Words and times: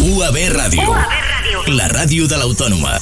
UAB 0.00 0.36
Ràdio. 0.56 0.84
UAB 0.88 1.10
Ràdio. 1.12 1.62
La 1.76 1.84
ràdio 1.92 2.24
de 2.24 2.38
l'Autònoma. 2.40 2.94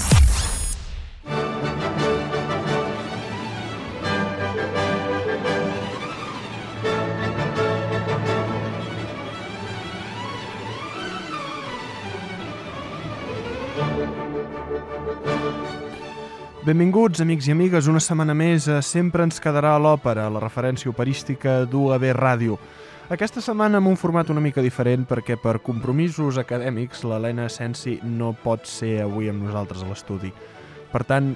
Benvinguts, 16.66 17.22
amics 17.22 17.46
i 17.46 17.54
amigues, 17.54 17.86
una 17.86 18.02
setmana 18.02 18.34
més 18.34 18.66
a 18.66 18.82
Sempre 18.82 19.22
ens 19.22 19.38
quedarà 19.38 19.76
a 19.76 19.78
l'òpera, 19.78 20.26
la 20.34 20.42
referència 20.42 20.90
operística 20.90 21.60
d'UAB 21.62 22.10
Ràdio. 22.18 22.58
Aquesta 23.08 23.40
setmana 23.40 23.78
amb 23.80 23.88
un 23.88 23.96
format 23.96 24.28
una 24.28 24.42
mica 24.44 24.60
diferent 24.60 25.06
perquè 25.08 25.38
per 25.40 25.62
compromisos 25.64 26.36
acadèmics 26.36 27.06
l'Helena 27.08 27.46
Sensi 27.48 27.94
no 28.04 28.34
pot 28.42 28.68
ser 28.68 28.98
avui 29.00 29.30
amb 29.32 29.46
nosaltres 29.46 29.80
a 29.80 29.88
l'estudi. 29.88 30.28
Per 30.92 31.00
tant, 31.08 31.30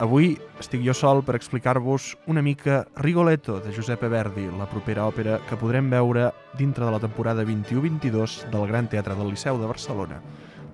avui 0.00 0.30
estic 0.56 0.80
jo 0.86 0.94
sol 0.96 1.20
per 1.26 1.36
explicar-vos 1.36 2.14
una 2.32 2.40
mica 2.40 2.86
Rigoletto 2.96 3.58
de 3.60 3.76
Giuseppe 3.76 4.08
Verdi, 4.08 4.46
la 4.56 4.70
propera 4.72 5.04
òpera 5.04 5.36
que 5.44 5.60
podrem 5.60 5.92
veure 5.92 6.30
dintre 6.56 6.88
de 6.88 6.96
la 6.96 7.04
temporada 7.04 7.44
21-22 7.44 8.48
del 8.48 8.66
Gran 8.72 8.88
Teatre 8.88 9.12
del 9.20 9.28
Liceu 9.36 9.60
de 9.60 9.68
Barcelona. 9.68 10.24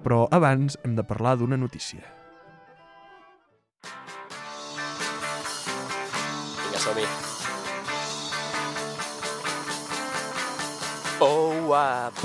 Però 0.07 0.29
abans 0.31 0.79
hem 0.87 0.95
de 0.95 1.03
parlar 1.03 1.35
d'una 1.43 1.59
notícia. 1.59 2.07
Vinga, 6.63 6.79
som-hi. 6.79 7.11
Oh, 7.11 7.34
up. 11.73 12.19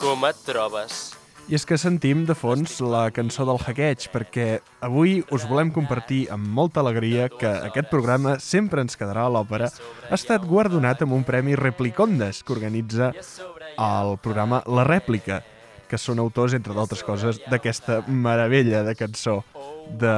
Com 0.00 0.24
et 0.28 0.38
trobes? 0.46 1.14
I 1.44 1.58
és 1.58 1.66
que 1.68 1.76
sentim 1.76 2.22
de 2.24 2.32
fons 2.32 2.78
la 2.80 3.10
cançó 3.12 3.44
del 3.44 3.58
hackeig, 3.60 4.06
perquè 4.14 4.46
avui 4.84 5.18
us 5.34 5.44
volem 5.44 5.68
compartir 5.74 6.22
amb 6.32 6.46
molta 6.56 6.80
alegria 6.80 7.26
que 7.28 7.50
aquest 7.68 7.90
programa 7.90 8.38
sempre 8.40 8.80
ens 8.80 8.96
quedarà 8.96 9.26
a 9.28 9.32
l'òpera 9.34 9.68
ha 9.68 10.16
estat 10.16 10.46
guardonat 10.48 11.04
amb 11.04 11.12
un 11.18 11.26
premi 11.28 11.58
Replicondes 11.60 12.40
que 12.42 12.54
organitza 12.56 13.10
el 13.76 14.16
programa 14.24 14.62
La 14.64 14.86
Rèplica, 14.88 15.42
que 15.88 16.00
són 16.00 16.22
autors, 16.22 16.56
entre 16.56 16.72
d'altres 16.72 17.04
coses, 17.04 17.42
d'aquesta 17.50 18.00
meravella 18.08 18.80
de 18.88 18.96
cançó 18.96 19.42
de 20.00 20.16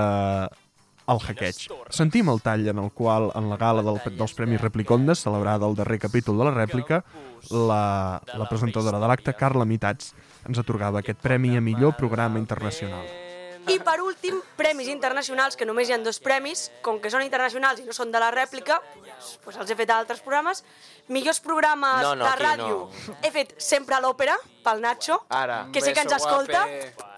el 1.06 1.20
hackeig. 1.22 1.66
Sentim 1.94 2.28
el 2.32 2.40
tall 2.42 2.66
en 2.68 2.78
el 2.82 2.90
qual, 2.90 3.30
en 3.38 3.48
la 3.50 3.56
gala 3.56 3.82
del, 3.86 4.00
dels 4.18 4.34
Premis 4.34 4.60
Replicondes, 4.60 5.20
celebrada 5.22 5.66
el 5.68 5.76
darrer 5.78 5.98
capítol 6.02 6.38
de 6.38 6.44
la 6.48 6.54
rèplica, 6.54 7.04
la, 7.50 8.20
la 8.34 8.48
presentadora 8.48 8.98
de 8.98 9.06
l'acte, 9.12 9.34
Carla 9.38 9.64
Mitats, 9.64 10.14
ens 10.46 10.58
atorgava 10.58 11.00
aquest 11.04 11.18
premi 11.22 11.56
a 11.56 11.60
millor 11.62 11.94
programa 11.96 12.38
internacional. 12.42 13.06
I 13.66 13.80
per 13.82 13.96
últim, 13.98 14.36
premis 14.54 14.86
internacionals, 14.86 15.56
que 15.58 15.66
només 15.66 15.88
hi 15.90 15.94
ha 15.94 15.98
dos 15.98 16.20
premis, 16.22 16.68
com 16.86 17.00
que 17.02 17.10
són 17.10 17.24
internacionals 17.26 17.80
i 17.82 17.86
no 17.86 17.94
són 17.96 18.12
de 18.14 18.20
la 18.22 18.28
rèplica, 18.30 18.76
doncs 19.42 19.58
els 19.58 19.72
he 19.72 19.74
fet 19.74 19.90
a 19.90 19.96
altres 19.98 20.20
programes. 20.22 20.62
Millors 21.10 21.40
programes 21.42 22.02
No, 22.04 22.14
no, 22.14 22.28
de 22.28 22.36
ràdio. 22.44 22.76
no. 22.86 23.16
He 23.26 23.32
fet 23.34 23.56
sempre 23.58 23.96
a 23.98 24.00
l'òpera, 24.04 24.36
pel 24.62 24.80
Nacho, 24.84 25.18
Ara. 25.34 25.64
que 25.74 25.82
sé 25.82 25.92
que 25.92 26.00
ens 26.06 26.14
escolta. 26.14 26.62
guape. 26.62 27.15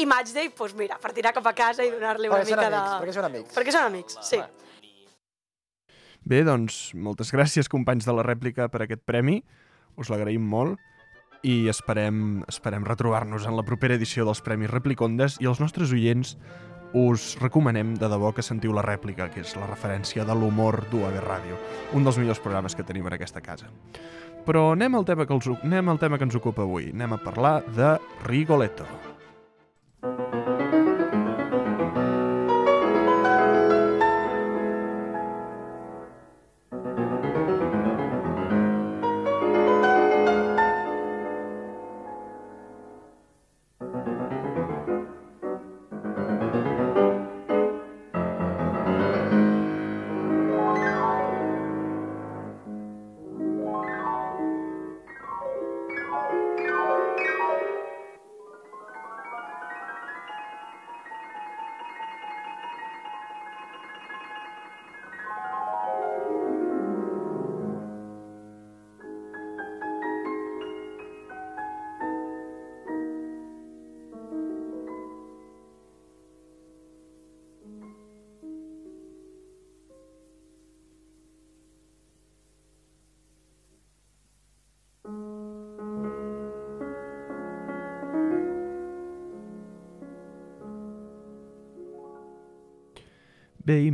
I 0.00 0.06
Matchday, 0.08 0.52
doncs 0.56 0.76
mira, 0.78 0.96
per 1.02 1.12
tirar 1.12 1.34
cap 1.36 1.46
a 1.46 1.52
casa 1.56 1.84
i 1.84 1.90
donar-li 1.92 2.30
una 2.30 2.44
mica 2.46 2.68
de... 2.68 2.76
amics, 2.76 3.00
perquè 3.02 3.16
són 3.16 3.28
amics. 3.28 3.56
Perquè 3.56 3.74
són 3.74 3.88
amics, 3.90 4.18
sí. 4.24 4.40
Bé, 6.22 6.44
doncs, 6.46 6.92
moltes 6.94 7.32
gràcies, 7.34 7.68
companys 7.68 8.06
de 8.06 8.14
la 8.14 8.24
rèplica, 8.24 8.68
per 8.70 8.84
aquest 8.84 9.02
premi. 9.04 9.40
Us 9.98 10.08
l'agraïm 10.08 10.44
molt 10.48 10.78
i 11.42 11.66
esperem, 11.68 12.42
esperem 12.48 12.86
retrobar-nos 12.86 13.48
en 13.50 13.56
la 13.58 13.64
propera 13.66 13.98
edició 13.98 14.24
dels 14.24 14.40
Premis 14.46 14.70
Replicondes 14.70 15.40
i 15.42 15.50
els 15.50 15.60
nostres 15.60 15.90
oients 15.92 16.36
us 16.92 17.38
recomanem 17.40 17.94
de 17.96 18.08
debò 18.08 18.32
que 18.36 18.44
sentiu 18.44 18.74
la 18.76 18.84
rèplica, 18.84 19.30
que 19.32 19.40
és 19.40 19.54
la 19.56 19.66
referència 19.66 20.26
de 20.28 20.36
l'humor 20.36 20.84
d'UAB 20.92 21.16
Ràdio, 21.24 21.56
un 21.96 22.04
dels 22.04 22.20
millors 22.20 22.42
programes 22.44 22.76
que 22.76 22.84
tenim 22.84 23.08
en 23.08 23.16
aquesta 23.16 23.40
casa. 23.40 23.70
Però 24.46 24.72
anem 24.72 24.98
al 24.98 25.06
tema 25.08 25.26
que, 25.26 25.34
els, 25.34 25.48
anem 25.62 25.88
al 25.88 26.02
tema 26.02 26.18
que 26.18 26.28
ens 26.28 26.36
ocupa 26.36 26.66
avui. 26.66 26.90
Anem 26.92 27.16
a 27.16 27.22
parlar 27.22 27.62
de 27.72 27.96
Rigoletto. 28.26 29.11
Bé, 30.02 30.08
i 30.10 30.41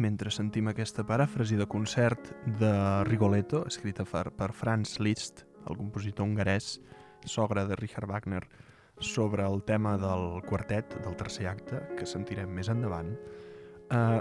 mentre 0.09 0.31
sentim 0.33 0.71
aquesta 0.71 1.05
paràfrasi 1.05 1.59
de 1.59 1.67
concert 1.69 2.31
de 2.61 2.73
Rigoletto, 3.05 3.67
escrita 3.69 4.07
per, 4.09 4.31
per 4.33 4.55
Franz 4.57 4.97
Liszt, 5.05 5.45
el 5.69 5.77
compositor 5.77 6.25
hongarès, 6.25 6.79
sogre 7.29 7.67
de 7.69 7.77
Richard 7.77 8.09
Wagner, 8.09 8.47
sobre 9.05 9.45
el 9.45 9.61
tema 9.69 9.99
del 10.01 10.41
quartet 10.49 10.97
del 11.05 11.17
tercer 11.21 11.51
acte, 11.51 11.83
que 11.99 12.09
sentirem 12.09 12.49
més 12.57 12.71
endavant, 12.73 13.13
eh, 13.93 14.21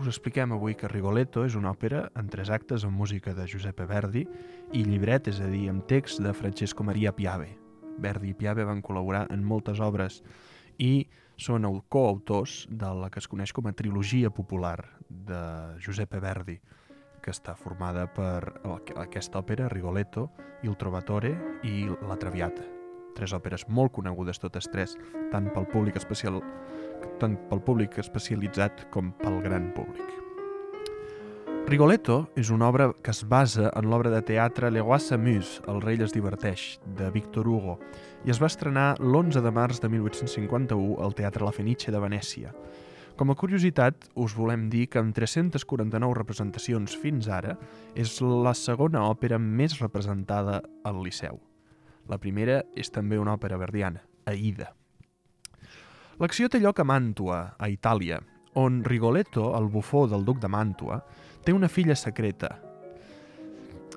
us 0.00 0.08
expliquem 0.08 0.56
avui 0.56 0.76
que 0.76 0.88
Rigoletto 0.88 1.44
és 1.44 1.56
una 1.58 1.74
òpera 1.76 2.06
en 2.16 2.32
tres 2.32 2.48
actes 2.52 2.88
amb 2.88 2.96
música 2.96 3.36
de 3.36 3.44
Giuseppe 3.48 3.84
Verdi 3.88 4.24
i 4.72 4.86
llibret, 4.88 5.28
és 5.28 5.42
a 5.44 5.50
dir, 5.52 5.66
amb 5.68 5.84
text 5.88 6.24
de 6.24 6.32
Francesco 6.36 6.84
Maria 6.84 7.12
Piave. 7.12 7.52
Verdi 8.00 8.32
i 8.32 8.36
Piave 8.36 8.64
van 8.64 8.80
col·laborar 8.84 9.26
en 9.32 9.44
moltes 9.44 9.84
obres 9.84 10.22
i 10.80 11.06
són 11.36 11.64
au- 11.64 11.82
coautors 11.88 12.66
de 12.70 12.88
la 12.94 13.10
que 13.10 13.18
es 13.20 13.28
coneix 13.28 13.52
com 13.52 13.66
a 13.66 13.72
trilogia 13.72 14.30
popular 14.30 14.78
de 15.08 15.40
Giuseppe 15.80 16.20
Verdi, 16.20 16.60
que 17.22 17.30
està 17.30 17.54
formada 17.56 18.06
per 18.12 18.60
aquesta 18.96 19.40
òpera, 19.40 19.68
Rigoletto, 19.68 20.30
Il 20.62 20.76
Trovatore 20.76 21.34
i 21.64 21.86
La 22.08 22.16
Traviata. 22.16 22.62
Tres 23.16 23.32
òperes 23.32 23.64
molt 23.68 23.92
conegudes 23.96 24.38
totes 24.38 24.68
tres, 24.70 24.96
tant 25.32 25.50
pel 25.52 25.66
públic 25.66 25.96
especial 25.96 26.42
tant 27.20 27.36
pel 27.48 27.62
públic 27.64 27.98
especialitzat 27.98 28.86
com 28.92 29.12
pel 29.22 29.40
gran 29.42 29.72
públic. 29.76 30.25
Rigoletto 31.66 32.28
és 32.38 32.52
una 32.54 32.68
obra 32.70 32.92
que 33.02 33.10
es 33.10 33.24
basa 33.26 33.72
en 33.74 33.88
l'obra 33.90 34.10
de 34.12 34.20
teatre 34.22 34.68
Le 34.70 34.84
Roi 34.84 35.00
s'amuse, 35.02 35.64
El 35.66 35.80
rei 35.82 35.98
es 35.98 36.12
diverteix, 36.14 36.78
de 36.94 37.08
Victor 37.10 37.48
Hugo, 37.50 37.80
i 38.22 38.30
es 38.30 38.38
va 38.38 38.46
estrenar 38.46 39.00
l'11 39.00 39.42
de 39.42 39.50
març 39.50 39.80
de 39.82 39.90
1851 39.90 41.00
al 41.02 41.16
Teatre 41.18 41.42
La 41.42 41.50
Fenice 41.50 41.90
de 41.90 41.98
Venècia. 41.98 42.54
Com 43.18 43.32
a 43.32 43.34
curiositat, 43.34 44.06
us 44.14 44.36
volem 44.38 44.68
dir 44.70 44.84
que 44.86 45.02
amb 45.02 45.10
349 45.10 46.14
representacions 46.14 46.94
fins 47.02 47.26
ara 47.26 47.58
és 47.98 48.14
la 48.22 48.54
segona 48.54 49.02
òpera 49.10 49.42
més 49.42 49.80
representada 49.82 50.62
al 50.86 51.02
Liceu. 51.02 51.42
La 52.06 52.22
primera 52.22 52.62
és 52.78 52.94
també 52.94 53.18
una 53.18 53.34
òpera 53.34 53.58
verdiana, 53.58 54.06
Aida. 54.24 54.70
L'acció 56.22 56.46
té 56.46 56.62
lloc 56.62 56.78
a 56.78 56.86
Màntua, 56.86 57.56
a 57.58 57.66
Itàlia, 57.66 58.22
on 58.54 58.84
Rigoletto, 58.84 59.50
el 59.58 59.66
bufó 59.66 60.06
del 60.06 60.22
duc 60.24 60.38
de 60.38 60.48
Màntua, 60.48 61.02
té 61.46 61.54
una 61.54 61.68
filla 61.70 61.94
secreta. 61.94 62.56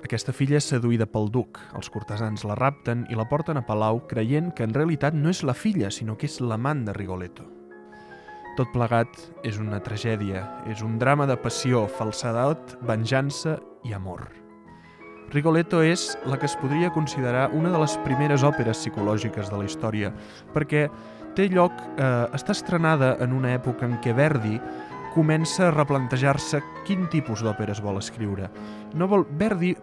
Aquesta 0.06 0.32
filla 0.32 0.60
és 0.60 0.68
seduïda 0.70 1.08
pel 1.10 1.26
duc. 1.34 1.58
Els 1.76 1.90
cortesans 1.92 2.44
la 2.46 2.56
rapten 2.56 3.02
i 3.10 3.18
la 3.18 3.26
porten 3.28 3.58
a 3.58 3.64
Palau 3.66 4.04
creient 4.08 4.52
que 4.54 4.64
en 4.64 4.74
realitat 4.76 5.16
no 5.18 5.32
és 5.34 5.42
la 5.42 5.56
filla, 5.58 5.90
sinó 5.90 6.16
que 6.16 6.30
és 6.30 6.38
l'amant 6.40 6.84
de 6.86 6.94
Rigoletto. 6.94 7.48
Tot 8.56 8.70
plegat 8.72 9.18
és 9.46 9.58
una 9.58 9.80
tragèdia, 9.82 10.44
és 10.70 10.82
un 10.86 10.96
drama 10.98 11.26
de 11.26 11.36
passió, 11.42 11.84
falsedat, 11.98 12.76
venjança 12.86 13.58
i 13.86 13.94
amor. 13.96 14.28
Rigoletto 15.30 15.82
és 15.86 16.08
la 16.26 16.38
que 16.38 16.46
es 16.46 16.56
podria 16.58 16.90
considerar 16.94 17.50
una 17.54 17.70
de 17.70 17.78
les 17.82 17.96
primeres 18.06 18.42
òperes 18.46 18.78
psicològiques 18.82 19.50
de 19.50 19.58
la 19.58 19.66
història, 19.66 20.10
perquè 20.54 20.88
té 21.38 21.46
lloc, 21.50 21.74
eh, 21.96 22.26
està 22.34 22.54
estrenada 22.54 23.16
en 23.22 23.32
una 23.32 23.54
època 23.54 23.86
en 23.86 24.00
què 24.02 24.14
Verdi 24.14 24.58
comença 25.14 25.68
a 25.68 25.74
replantejar-se 25.74 26.62
quin 26.86 27.08
tipus 27.12 27.44
d'òperes 27.44 27.82
vol 27.82 27.98
escriure. 28.00 28.50
No 28.94 29.08
vol, 29.10 29.26
Verdi 29.38 29.74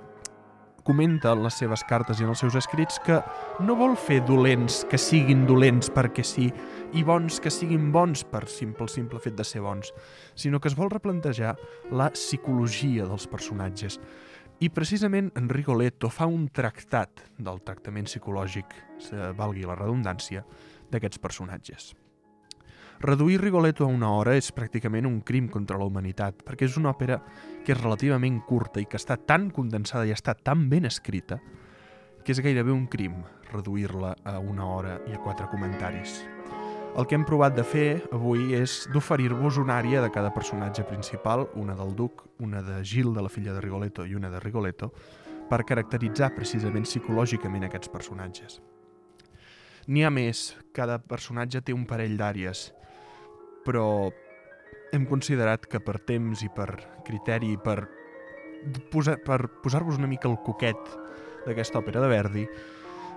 comenta 0.88 1.34
en 1.36 1.44
les 1.44 1.58
seves 1.60 1.84
cartes 1.84 2.22
i 2.22 2.24
en 2.24 2.32
els 2.32 2.40
seus 2.40 2.56
escrits 2.56 3.02
que 3.04 3.18
no 3.68 3.76
vol 3.76 3.98
fer 4.00 4.22
dolents 4.24 4.86
que 4.88 5.00
siguin 5.02 5.44
dolents 5.50 5.92
perquè 5.92 6.24
sí 6.24 6.48
i 6.96 7.04
bons 7.04 7.42
que 7.44 7.52
siguin 7.52 7.92
bons 7.92 8.24
per 8.24 8.46
simple, 8.48 8.88
simple 8.88 9.20
fet 9.20 9.36
de 9.36 9.44
ser 9.44 9.66
bons, 9.66 9.92
sinó 10.32 10.62
que 10.64 10.72
es 10.72 10.78
vol 10.80 10.94
replantejar 10.94 11.58
la 11.92 12.08
psicologia 12.16 13.10
dels 13.10 13.28
personatges. 13.28 14.00
I 14.64 14.72
precisament 14.72 15.34
en 15.36 15.52
Rigoletto 15.52 16.10
fa 16.10 16.26
un 16.26 16.48
tractat 16.50 17.28
del 17.38 17.60
tractament 17.68 18.08
psicològic, 18.08 18.72
valgui 19.36 19.68
la 19.68 19.76
redundància, 19.76 20.48
d'aquests 20.90 21.20
personatges. 21.20 21.92
Reduir 23.00 23.40
Rigoletto 23.42 23.84
a 23.86 23.88
una 23.94 24.10
hora 24.10 24.34
és 24.34 24.48
pràcticament 24.50 25.06
un 25.06 25.20
crim 25.22 25.52
contra 25.54 25.78
la 25.78 25.86
humanitat, 25.86 26.40
perquè 26.42 26.66
és 26.66 26.78
una 26.80 26.90
òpera 26.96 27.20
que 27.62 27.76
és 27.76 27.78
relativament 27.78 28.40
curta 28.48 28.82
i 28.82 28.88
que 28.90 28.98
està 28.98 29.20
tan 29.22 29.52
condensada 29.54 30.08
i 30.10 30.14
està 30.16 30.34
tan 30.34 30.64
ben 30.72 30.90
escrita 30.90 31.38
que 32.26 32.34
és 32.34 32.42
gairebé 32.42 32.74
un 32.74 32.88
crim 32.90 33.20
reduir-la 33.52 34.16
a 34.26 34.40
una 34.40 34.66
hora 34.66 34.96
i 35.06 35.14
a 35.14 35.20
quatre 35.22 35.46
comentaris. 35.52 36.24
El 36.98 37.06
que 37.06 37.14
hem 37.14 37.26
provat 37.30 37.54
de 37.54 37.62
fer 37.62 38.02
avui 38.10 38.56
és 38.58 38.88
d'oferir-vos 38.90 39.60
una 39.62 39.78
àrea 39.78 40.02
de 40.02 40.10
cada 40.10 40.34
personatge 40.34 40.82
principal, 40.90 41.46
una 41.54 41.76
del 41.78 41.94
duc, 41.96 42.26
una 42.42 42.64
de 42.66 42.80
Gil, 42.82 43.14
de 43.14 43.22
la 43.22 43.30
filla 43.30 43.54
de 43.54 43.62
Rigoletto, 43.62 44.08
i 44.10 44.18
una 44.18 44.32
de 44.34 44.42
Rigoletto, 44.42 44.90
per 45.48 45.62
caracteritzar 45.70 46.32
precisament 46.34 46.90
psicològicament 46.90 47.70
aquests 47.70 47.94
personatges. 47.94 48.58
N'hi 49.88 50.02
ha 50.04 50.10
més, 50.10 50.58
cada 50.74 50.98
personatge 50.98 51.62
té 51.62 51.78
un 51.78 51.86
parell 51.86 52.18
d'àrees, 52.18 52.74
però 53.68 54.08
hem 54.96 55.06
considerat 55.06 55.68
que 55.68 55.82
per 55.84 56.00
temps 56.08 56.42
i 56.46 56.50
per 56.54 56.70
criteri 57.06 57.52
i 57.54 57.60
per, 57.60 57.82
posar, 58.92 59.18
per 59.24 59.42
posar-vos 59.64 60.00
una 60.00 60.08
mica 60.08 60.30
el 60.32 60.40
coquet 60.46 60.80
d'aquesta 61.46 61.82
òpera 61.82 62.04
de 62.04 62.12
Verdi, 62.12 62.46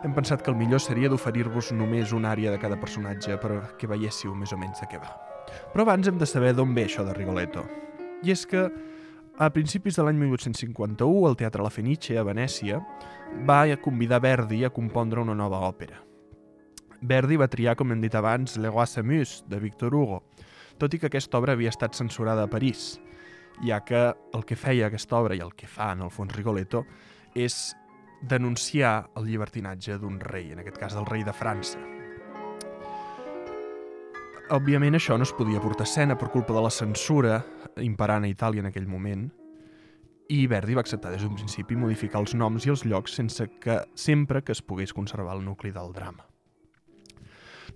hem 0.02 0.14
pensat 0.16 0.42
que 0.42 0.50
el 0.50 0.58
millor 0.58 0.80
seria 0.82 1.10
d'oferir-vos 1.12 1.70
només 1.76 2.14
una 2.16 2.32
àrea 2.32 2.52
de 2.54 2.60
cada 2.60 2.78
personatge 2.80 3.36
perquè 3.42 3.90
veiéssiu 3.90 4.34
més 4.34 4.54
o 4.54 4.58
menys 4.58 4.82
de 4.82 4.88
què 4.90 5.00
va. 5.00 5.12
Però 5.72 5.84
abans 5.84 6.08
hem 6.08 6.18
de 6.18 6.28
saber 6.28 6.54
d'on 6.56 6.74
ve 6.74 6.86
això 6.88 7.04
de 7.06 7.14
Rigoletto. 7.14 7.64
I 8.24 8.32
és 8.34 8.46
que 8.48 8.66
a 9.40 9.48
principis 9.52 9.96
de 9.96 10.04
l'any 10.04 10.18
1851 10.20 11.28
el 11.28 11.36
Teatre 11.40 11.64
La 11.64 11.72
Fenice 11.72 12.18
a 12.18 12.24
Venècia 12.26 12.80
va 13.48 13.62
convidar 13.82 14.22
Verdi 14.24 14.64
a 14.64 14.72
compondre 14.74 15.22
una 15.22 15.36
nova 15.36 15.62
òpera. 15.68 16.00
Verdi 17.00 17.38
va 17.40 17.48
triar, 17.48 17.76
com 17.80 17.92
hem 17.92 18.00
dit 18.02 18.14
abans, 18.14 18.58
Le 18.60 18.68
Roi 18.68 18.86
s'amuse, 18.86 19.44
de 19.48 19.56
Victor 19.60 19.94
Hugo, 19.96 20.20
tot 20.80 20.94
i 20.96 20.98
que 20.98 21.10
aquesta 21.10 21.38
obra 21.38 21.54
havia 21.54 21.70
estat 21.70 21.94
censurada 21.94 22.46
a 22.46 22.50
París, 22.50 22.96
ja 23.60 23.82
que 23.84 24.00
el 24.34 24.44
que 24.48 24.56
feia 24.56 24.88
aquesta 24.88 25.18
obra 25.20 25.36
i 25.36 25.42
el 25.44 25.52
que 25.54 25.68
fa, 25.68 25.92
en 25.92 26.06
el 26.06 26.10
fons, 26.10 26.32
Rigoletto, 26.34 26.86
és 27.36 27.76
denunciar 28.22 29.10
el 29.16 29.28
llibertinatge 29.28 29.98
d'un 30.00 30.18
rei, 30.20 30.50
en 30.52 30.62
aquest 30.62 30.78
cas 30.80 30.96
del 30.96 31.08
rei 31.08 31.24
de 31.24 31.34
França. 31.36 31.80
Òbviament 34.50 34.96
això 34.98 35.14
no 35.14 35.28
es 35.28 35.34
podia 35.36 35.60
portar 35.62 35.86
a 35.86 35.88
escena 35.88 36.16
per 36.18 36.32
culpa 36.32 36.56
de 36.56 36.64
la 36.64 36.72
censura 36.74 37.36
imperant 37.78 38.24
a 38.26 38.32
Itàlia 38.32 38.64
en 38.64 38.70
aquell 38.72 38.88
moment, 38.90 39.28
i 40.30 40.46
Verdi 40.46 40.76
va 40.78 40.82
acceptar 40.84 41.10
des 41.10 41.22
d'un 41.26 41.34
principi 41.34 41.76
modificar 41.76 42.20
els 42.22 42.36
noms 42.38 42.66
i 42.66 42.70
els 42.70 42.84
llocs 42.86 43.16
sense 43.18 43.46
que 43.62 43.80
sempre 43.98 44.42
que 44.46 44.54
es 44.54 44.62
pogués 44.62 44.92
conservar 44.94 45.36
el 45.36 45.44
nucli 45.44 45.72
del 45.74 45.92
drama. 45.92 46.26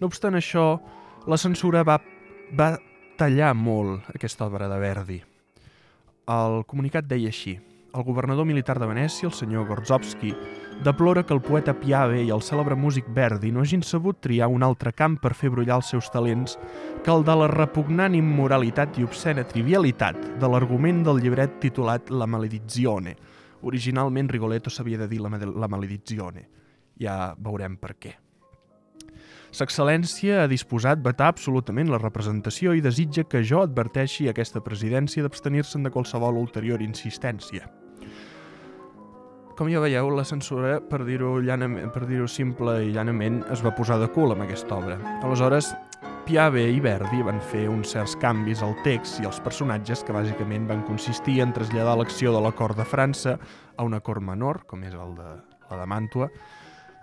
No 0.00 0.06
obstant 0.06 0.38
això, 0.38 0.78
la 1.26 1.38
censura 1.38 1.82
va, 1.86 1.98
va 2.54 2.76
tallar 3.16 3.52
molt 3.55 4.11
aquesta 4.14 4.46
obra 4.46 4.69
de 4.69 4.81
Verdi. 4.81 5.20
El 6.31 6.64
comunicat 6.66 7.06
deia 7.06 7.31
així 7.31 7.58
el 7.94 8.02
governador 8.02 8.44
militar 8.44 8.81
de 8.81 8.88
Venècia, 8.90 9.28
el 9.28 9.32
senyor 9.32 9.69
Gorzowski, 9.69 10.32
deplora 10.82 11.22
que 11.22 11.34
el 11.34 11.40
poeta 11.40 11.76
Piave 11.78 12.25
i 12.25 12.32
el 12.34 12.43
cèlebre 12.43 12.75
músic 12.75 13.06
Verdi 13.14 13.52
no 13.55 13.62
hagin 13.62 13.84
sabut 13.87 14.19
triar 14.19 14.49
un 14.50 14.66
altre 14.66 14.90
camp 14.93 15.20
per 15.22 15.34
fer 15.38 15.52
brollar 15.55 15.78
els 15.78 15.93
seus 15.94 16.11
talents 16.11 16.58
que 17.05 17.14
el 17.14 17.22
de 17.22 17.37
la 17.38 17.46
repugnant 17.52 18.16
immoralitat 18.19 18.99
i 18.99 19.06
obscena 19.06 19.46
trivialitat 19.46 20.19
de 20.43 20.50
l'argument 20.50 21.05
del 21.06 21.22
llibret 21.22 21.60
titulat 21.62 22.10
La 22.10 22.26
maledizione. 22.26 23.14
Originalment 23.62 24.28
Rigoletto 24.28 24.70
s'havia 24.70 24.99
de 24.99 25.08
dir 25.08 25.22
la, 25.22 25.31
la 25.38 25.70
maledizione. 25.70 26.49
Ja 26.99 27.34
veurem 27.38 27.78
per 27.78 27.94
què. 27.94 28.23
Sa 29.54 29.68
excel·lència 29.68 30.40
ha 30.42 30.50
disposat 30.50 30.98
vetar 30.98 31.28
absolutament 31.30 31.86
la 31.92 32.00
representació 32.00 32.72
i 32.74 32.80
desitja 32.82 33.22
que 33.30 33.44
jo 33.46 33.60
adverteixi 33.62 34.24
aquesta 34.26 34.58
presidència 34.66 35.22
d'abstenir-se'n 35.22 35.84
de 35.86 35.92
qualsevol 35.94 36.40
ulterior 36.40 36.82
insistència. 36.82 37.68
Com 39.54 39.68
ja 39.70 39.78
veieu, 39.78 40.08
la 40.10 40.24
censura, 40.26 40.80
per 40.82 41.04
dir-ho 41.06 41.36
per 41.94 42.02
dir 42.08 42.26
simple 42.26 42.80
i 42.82 42.90
llanament, 42.90 43.44
es 43.54 43.62
va 43.62 43.70
posar 43.76 44.00
de 44.00 44.08
cul 44.10 44.34
amb 44.34 44.42
aquesta 44.42 44.74
obra. 44.74 44.98
Aleshores, 45.22 45.70
Piave 46.26 46.64
i 46.74 46.80
Verdi 46.80 47.22
van 47.22 47.38
fer 47.38 47.68
uns 47.68 47.94
certs 47.94 48.16
canvis 48.18 48.60
al 48.60 48.74
text 48.82 49.20
i 49.22 49.26
als 49.28 49.38
personatges 49.38 50.02
que 50.02 50.16
bàsicament 50.16 50.66
van 50.66 50.82
consistir 50.82 51.38
en 51.44 51.54
traslladar 51.54 51.94
l'acció 52.00 52.34
de 52.34 52.42
la 52.42 52.50
cort 52.50 52.74
de 52.74 52.82
França 52.82 53.38
a 53.76 53.86
una 53.86 54.00
cort 54.00 54.20
menor, 54.20 54.64
com 54.66 54.82
és 54.82 54.98
el 54.98 55.14
de 55.14 55.30
la 55.70 55.78
de 55.78 55.86
Màntua, 55.86 56.32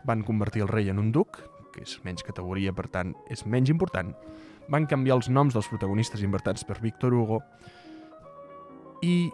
van 0.03 0.27
convertir 0.27 0.65
el 0.65 0.67
rei 0.67 0.91
en 0.91 0.99
un 0.99 1.13
duc, 1.15 1.39
que 1.73 1.83
és 1.85 1.97
menys 2.05 2.25
categoria, 2.27 2.73
per 2.73 2.87
tant, 2.91 3.13
és 3.31 3.45
menys 3.45 3.71
important, 3.73 4.13
van 4.71 4.87
canviar 4.87 5.17
els 5.19 5.29
noms 5.29 5.55
dels 5.55 5.69
protagonistes 5.71 6.23
invertats 6.23 6.65
per 6.67 6.79
Victor 6.83 7.15
Hugo 7.15 7.41
i 9.03 9.31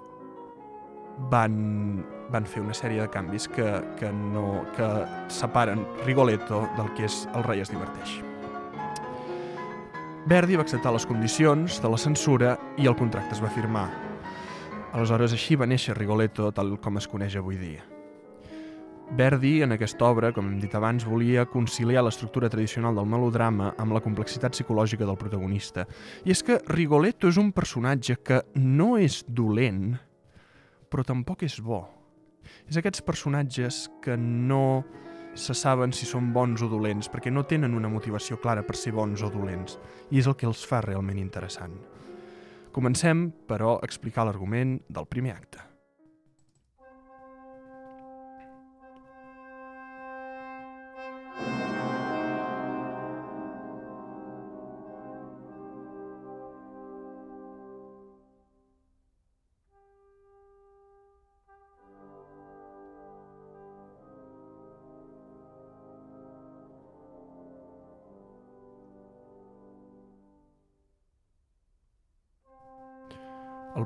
van, 1.31 2.05
van 2.31 2.45
fer 2.45 2.61
una 2.63 2.75
sèrie 2.77 3.01
de 3.01 3.09
canvis 3.11 3.47
que, 3.51 3.67
que, 3.99 4.11
no, 4.13 4.63
que 4.77 4.87
separen 5.33 5.83
Rigoletto 6.05 6.63
del 6.77 6.93
que 6.97 7.07
és 7.09 7.25
el 7.35 7.45
rei 7.47 7.63
es 7.65 7.73
diverteix. 7.73 8.19
Verdi 10.27 10.57
va 10.59 10.65
acceptar 10.67 10.91
les 10.91 11.05
condicions 11.07 11.79
de 11.81 11.89
la 11.91 11.99
censura 12.01 12.57
i 12.77 12.87
el 12.89 12.97
contracte 12.99 13.37
es 13.37 13.43
va 13.43 13.51
firmar. 13.53 13.87
Aleshores, 14.91 15.33
així 15.35 15.55
va 15.55 15.67
néixer 15.69 15.95
Rigoletto 15.95 16.51
tal 16.51 16.75
com 16.83 16.99
es 16.99 17.07
coneix 17.07 17.37
avui 17.39 17.59
dia. 17.59 17.96
Verdi, 19.15 19.61
en 19.63 19.71
aquesta 19.71 20.03
obra, 20.11 20.33
com 20.35 20.49
hem 20.49 20.57
dit 20.59 20.73
abans, 20.75 21.05
volia 21.07 21.45
conciliar 21.47 22.03
l'estructura 22.03 22.49
tradicional 22.51 22.97
del 22.97 23.07
melodrama 23.07 23.69
amb 23.79 23.95
la 23.95 24.01
complexitat 24.03 24.51
psicològica 24.51 25.07
del 25.07 25.15
protagonista. 25.17 25.85
I 26.27 26.33
és 26.35 26.43
que 26.43 26.59
Rigoletto 26.67 27.31
és 27.31 27.39
un 27.39 27.53
personatge 27.55 28.17
que 28.19 28.41
no 28.59 28.97
és 28.99 29.21
dolent, 29.27 29.95
però 30.91 31.05
tampoc 31.07 31.45
és 31.47 31.55
bo. 31.63 31.85
És 32.67 32.75
aquests 32.77 33.05
personatges 33.07 33.85
que 34.03 34.17
no 34.19 34.83
se 35.37 35.55
saben 35.55 35.93
si 35.95 36.05
són 36.09 36.33
bons 36.35 36.65
o 36.65 36.67
dolents, 36.67 37.07
perquè 37.07 37.31
no 37.31 37.45
tenen 37.47 37.77
una 37.77 37.91
motivació 37.91 38.41
clara 38.43 38.65
per 38.67 38.75
ser 38.75 38.91
bons 38.97 39.23
o 39.23 39.31
dolents, 39.31 39.79
i 40.11 40.19
és 40.19 40.27
el 40.27 40.35
que 40.35 40.49
els 40.49 40.65
fa 40.67 40.81
realment 40.83 41.21
interessant. 41.21 41.79
Comencem, 42.75 43.29
però, 43.47 43.77
a 43.77 43.87
explicar 43.87 44.27
l'argument 44.27 44.81
del 44.89 45.07
primer 45.07 45.37
acte. 45.37 45.66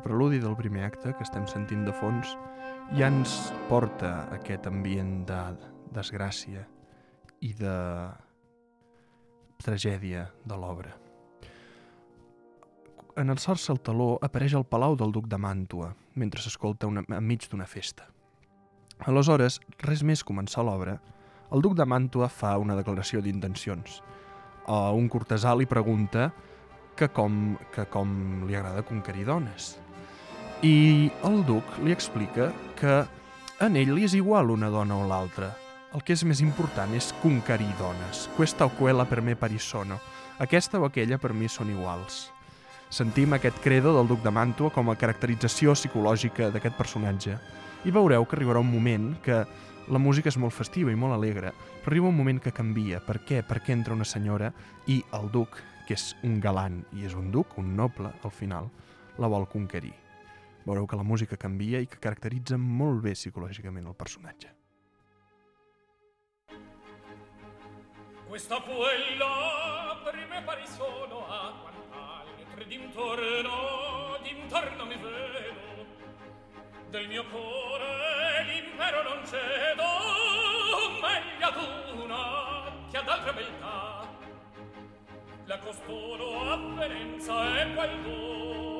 El 0.01 0.07
preludi 0.09 0.39
del 0.41 0.55
primer 0.57 0.87
acte, 0.87 1.11
que 1.13 1.21
estem 1.21 1.43
sentint 1.45 1.83
de 1.85 1.91
fons, 1.93 2.31
ja 2.97 3.05
ens 3.05 3.51
porta 3.69 4.23
aquest 4.33 4.65
ambient 4.65 5.27
de 5.29 5.41
desgràcia 5.93 6.63
i 7.45 7.51
de 7.59 7.73
tragèdia 9.61 10.23
de 10.41 10.57
l'obra. 10.57 10.95
En 13.13 13.29
el 13.29 13.37
taló 13.85 14.17
apareix 14.25 14.55
el 14.57 14.65
palau 14.65 14.97
del 14.97 15.13
duc 15.13 15.27
de 15.27 15.37
Màntua, 15.37 15.93
mentre 16.15 16.41
s'escolta 16.41 16.87
enmig 16.87 17.47
d'una 17.51 17.69
festa. 17.69 18.09
Aleshores, 19.05 19.59
res 19.85 20.01
més 20.01 20.23
començar 20.23 20.65
l'obra, 20.65 20.97
el 21.51 21.61
duc 21.61 21.77
de 21.77 21.85
Màntua 21.85 22.27
fa 22.27 22.57
una 22.57 22.73
declaració 22.75 23.21
d'intencions. 23.21 24.01
A 24.65 24.89
un 24.97 25.07
cortesà 25.07 25.53
li 25.53 25.69
pregunta 25.69 26.31
que 26.97 27.07
com, 27.13 27.55
que 27.71 27.85
com 27.85 28.47
li 28.47 28.55
agrada 28.55 28.81
conquerir 28.81 29.29
dones. 29.29 29.77
I 30.61 31.09
el 31.25 31.39
duc 31.41 31.65
li 31.81 31.89
explica 31.89 32.51
que 32.77 32.99
en 33.65 33.77
ell 33.79 33.95
li 33.95 34.03
és 34.05 34.13
igual 34.13 34.51
una 34.53 34.67
dona 34.69 34.93
o 34.93 35.07
l'altra. 35.09 35.47
El 35.97 36.03
que 36.05 36.13
és 36.13 36.21
més 36.21 36.37
important 36.45 36.91
és 36.93 37.07
conquerir 37.17 37.71
dones. 37.79 38.27
Questa 38.35 38.67
o 38.67 38.73
quella 38.77 39.07
per 39.09 39.23
me 39.25 39.33
pari 39.33 39.57
sono. 39.57 39.97
Aquesta 40.37 40.77
o 40.77 40.85
aquella 40.85 41.17
per 41.17 41.31
mi 41.33 41.49
són 41.49 41.71
iguals. 41.73 42.27
Sentim 42.93 43.33
aquest 43.33 43.57
credo 43.63 43.95
del 43.95 44.11
duc 44.11 44.21
de 44.21 44.29
Màntua 44.29 44.69
com 44.75 44.91
a 44.91 44.95
caracterització 45.01 45.73
psicològica 45.73 46.51
d'aquest 46.53 46.77
personatge 46.77 47.39
i 47.81 47.95
veureu 47.95 48.27
que 48.29 48.37
arribarà 48.37 48.61
un 48.61 48.69
moment 48.69 49.15
que 49.25 49.39
la 49.89 50.03
música 50.03 50.29
és 50.29 50.37
molt 50.37 50.53
festiva 50.53 50.93
i 50.93 50.99
molt 50.99 51.17
alegre, 51.17 51.55
però 51.81 51.95
arriba 51.95 52.11
un 52.11 52.19
moment 52.19 52.37
que 52.37 52.53
canvia. 52.53 53.01
Per 53.01 53.17
què? 53.25 53.41
Perquè 53.41 53.73
entra 53.73 53.97
una 53.97 54.05
senyora 54.05 54.53
i 54.85 55.01
el 55.17 55.33
duc, 55.33 55.57
que 55.87 55.97
és 55.97 56.11
un 56.21 56.37
galant 56.39 56.83
i 56.93 57.09
és 57.09 57.17
un 57.17 57.33
duc, 57.33 57.57
un 57.57 57.73
noble, 57.75 58.13
al 58.21 58.37
final, 58.43 58.69
la 59.17 59.31
vol 59.31 59.49
conquerir. 59.49 60.00
Veureu 60.65 60.85
que 60.85 60.95
la 60.95 61.03
música 61.03 61.37
canvia 61.37 61.79
i 61.81 61.87
que 61.89 61.97
caracteritza 61.97 62.57
molt 62.57 63.01
bé 63.01 63.15
psicològicament 63.17 63.87
el 63.89 63.95
personatge. 63.97 64.51
Questa 68.27 68.59
quella 68.67 69.31
per 70.03 70.15
me 70.29 70.41
pari 70.45 70.67
sono 70.67 71.25
a 71.27 71.41
quant'anni 71.63 72.45
tre 72.53 72.67
d'intorno, 72.67 74.19
d'intorno 74.21 74.85
mi 74.85 74.97
vedo. 75.01 75.85
Del 76.91 77.07
mio 77.07 77.25
cuore 77.33 78.45
l'impero 78.45 79.01
non 79.03 79.25
cedo, 79.25 79.89
meglio 81.01 81.47
ad 81.47 81.99
una 82.05 82.87
che 82.91 82.97
ad 82.97 83.07
altra 83.09 83.33
beltà. 83.33 84.07
La 85.45 85.57
costoro 85.57 86.51
avvenenza 86.51 87.59
è 87.59 87.73
quel 87.73 88.01
dono 88.03 88.70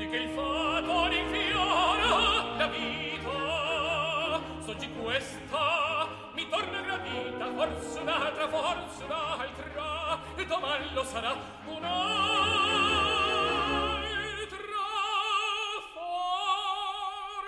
di 0.00 0.08
che 0.08 0.16
il 0.16 0.30
fato 0.30 1.08
rinfiora 1.08 2.56
la 2.56 2.66
vita. 2.68 4.40
Soggi 4.60 4.90
questa 4.94 6.08
mi 6.32 6.48
torna 6.48 6.80
gradita 6.80 7.52
forse 7.54 7.98
un'altra 7.98 8.48
forse 8.48 9.04
un'altra 9.04 10.18
e 10.36 10.46
domani 10.46 10.94
lo 10.94 11.04
sarà 11.04 11.36
un'altra 11.66 11.90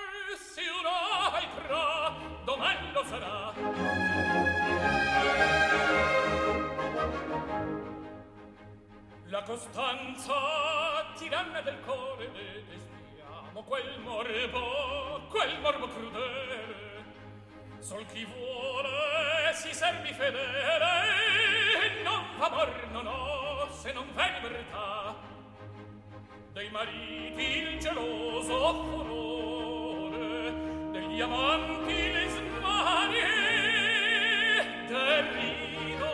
forse 0.05 0.63
un'altra 0.79 2.13
domani 2.45 2.93
lo 2.93 3.05
sarà. 3.05 3.53
La 9.29 9.43
costanza 9.43 10.82
tiranna 11.33 11.63
del 11.63 11.81
core 11.87 12.31
detestiamo 12.31 13.63
quel 13.63 13.99
morbo, 14.01 15.23
quel 15.31 15.59
morbo 15.61 15.89
crudele. 15.89 17.05
Sol 17.79 18.05
chi 18.05 18.27
vuole 18.27 19.55
si 19.55 19.73
servi 19.73 20.13
fedele 20.13 20.93
e 21.85 22.03
non 22.03 22.23
fa 22.37 22.49
amor, 22.49 22.87
no, 22.91 23.67
se 23.71 23.93
non 23.95 24.13
v'è 24.13 24.41
libertà. 24.43 25.15
Dei 26.53 26.69
mariti 26.69 27.43
il 27.43 27.79
geloso 27.81 28.85
furore, 28.85 30.53
degli 30.91 31.21
amanti 31.23 32.13
le 32.13 32.29
smanie, 32.29 33.27
terrido, 34.87 36.11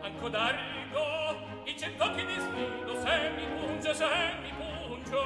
anco 0.00 0.28
dargli 0.28 0.85
i 1.86 1.88
cent'occhi 1.88 2.26
di 2.26 2.34
sfido, 2.34 3.00
se 3.00 3.30
mi 3.36 3.46
punge, 3.46 3.94
se 3.94 4.06
mi 4.42 4.52
punge, 4.56 5.16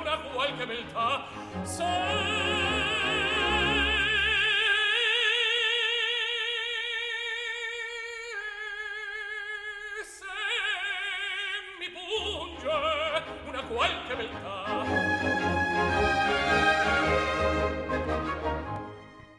una 0.00 0.18
qualche 0.32 0.66
beltà, 0.66 1.26
se... 1.62 1.84
mi. 14.16 14.28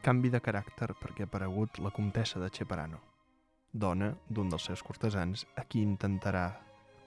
Canvi 0.01 0.29
de 0.29 0.39
caràcter 0.39 0.93
perquè 0.95 1.23
ha 1.23 1.27
aparegut 1.27 1.79
la 1.83 1.89
comtessa 1.91 2.39
de 2.39 2.47
Cheparano, 2.49 3.16
dona 3.79 4.11
d'un 4.29 4.49
dels 4.49 4.67
seus 4.69 4.83
cortesans 4.83 5.45
a 5.55 5.63
qui 5.65 5.83
intentarà 5.85 6.49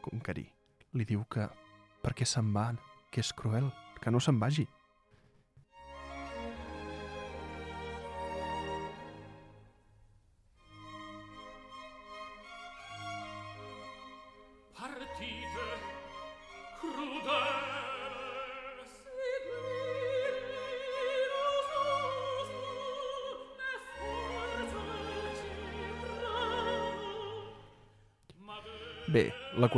conquerir. 0.03 0.49
Li 0.95 1.07
diu 1.07 1.25
que 1.31 1.47
per 2.03 2.15
què 2.17 2.27
se'n 2.27 2.53
va, 2.55 2.71
que 3.11 3.21
és 3.21 3.33
cruel, 3.37 3.69
que 4.01 4.11
no 4.11 4.21
se'n 4.23 4.39
vagi. 4.41 4.67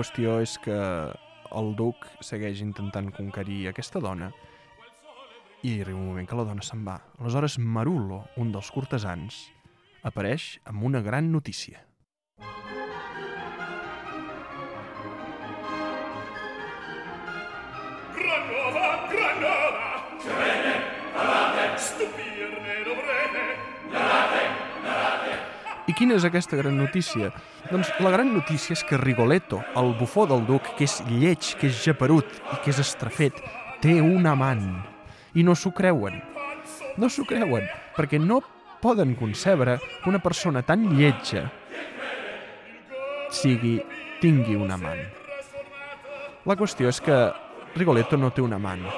Qüestió 0.02 0.40
és 0.42 0.56
que 0.58 0.74
el 1.54 1.68
duc 1.78 2.08
segueix 2.26 2.58
intentant 2.64 3.12
conquerir 3.14 3.68
aquesta 3.70 4.00
dona 4.02 4.32
i 5.62 5.76
arriba 5.76 6.00
un 6.00 6.08
moment 6.08 6.26
que 6.26 6.38
la 6.38 6.46
dona 6.48 6.64
se'n 6.66 6.82
va. 6.82 6.96
Aleshores, 7.20 7.54
Marullo, 7.62 8.24
un 8.42 8.50
dels 8.50 8.72
cortesans, 8.74 9.44
apareix 10.02 10.56
amb 10.66 10.82
una 10.90 11.04
gran 11.06 11.30
notícia. 11.30 11.84
Quina 26.02 26.16
és 26.18 26.24
aquesta 26.26 26.58
gran 26.58 26.74
notícia? 26.74 27.28
Doncs 27.70 27.92
la 28.02 28.10
gran 28.10 28.32
notícia 28.34 28.74
és 28.74 28.80
que 28.82 28.98
Rigoletto, 28.98 29.60
el 29.78 29.92
bufó 30.00 30.24
del 30.26 30.42
duc, 30.48 30.72
que 30.74 30.88
és 30.88 30.96
lleig, 31.06 31.52
que 31.60 31.68
és 31.70 31.78
geperut 31.78 32.26
i 32.26 32.58
que 32.64 32.72
és 32.72 32.80
estrafet, 32.82 33.38
té 33.78 34.00
un 34.02 34.26
amant. 34.26 34.64
I 35.38 35.46
no 35.46 35.54
s'ho 35.54 35.70
creuen. 35.70 36.18
No 36.98 37.06
s'ho 37.06 37.22
creuen, 37.28 37.70
perquè 37.94 38.18
no 38.18 38.40
poden 38.82 39.14
concebre 39.14 39.78
que 39.78 40.10
una 40.10 40.18
persona 40.18 40.64
tan 40.66 40.90
lletja 40.98 41.46
sigui, 43.30 43.78
tingui 44.18 44.58
un 44.58 44.74
amant. 44.74 45.06
La 46.50 46.58
qüestió 46.58 46.90
és 46.90 46.98
que 46.98 47.22
Rigoletto 47.78 48.18
no 48.18 48.34
té 48.34 48.42
un 48.42 48.58
amant. 48.58 48.88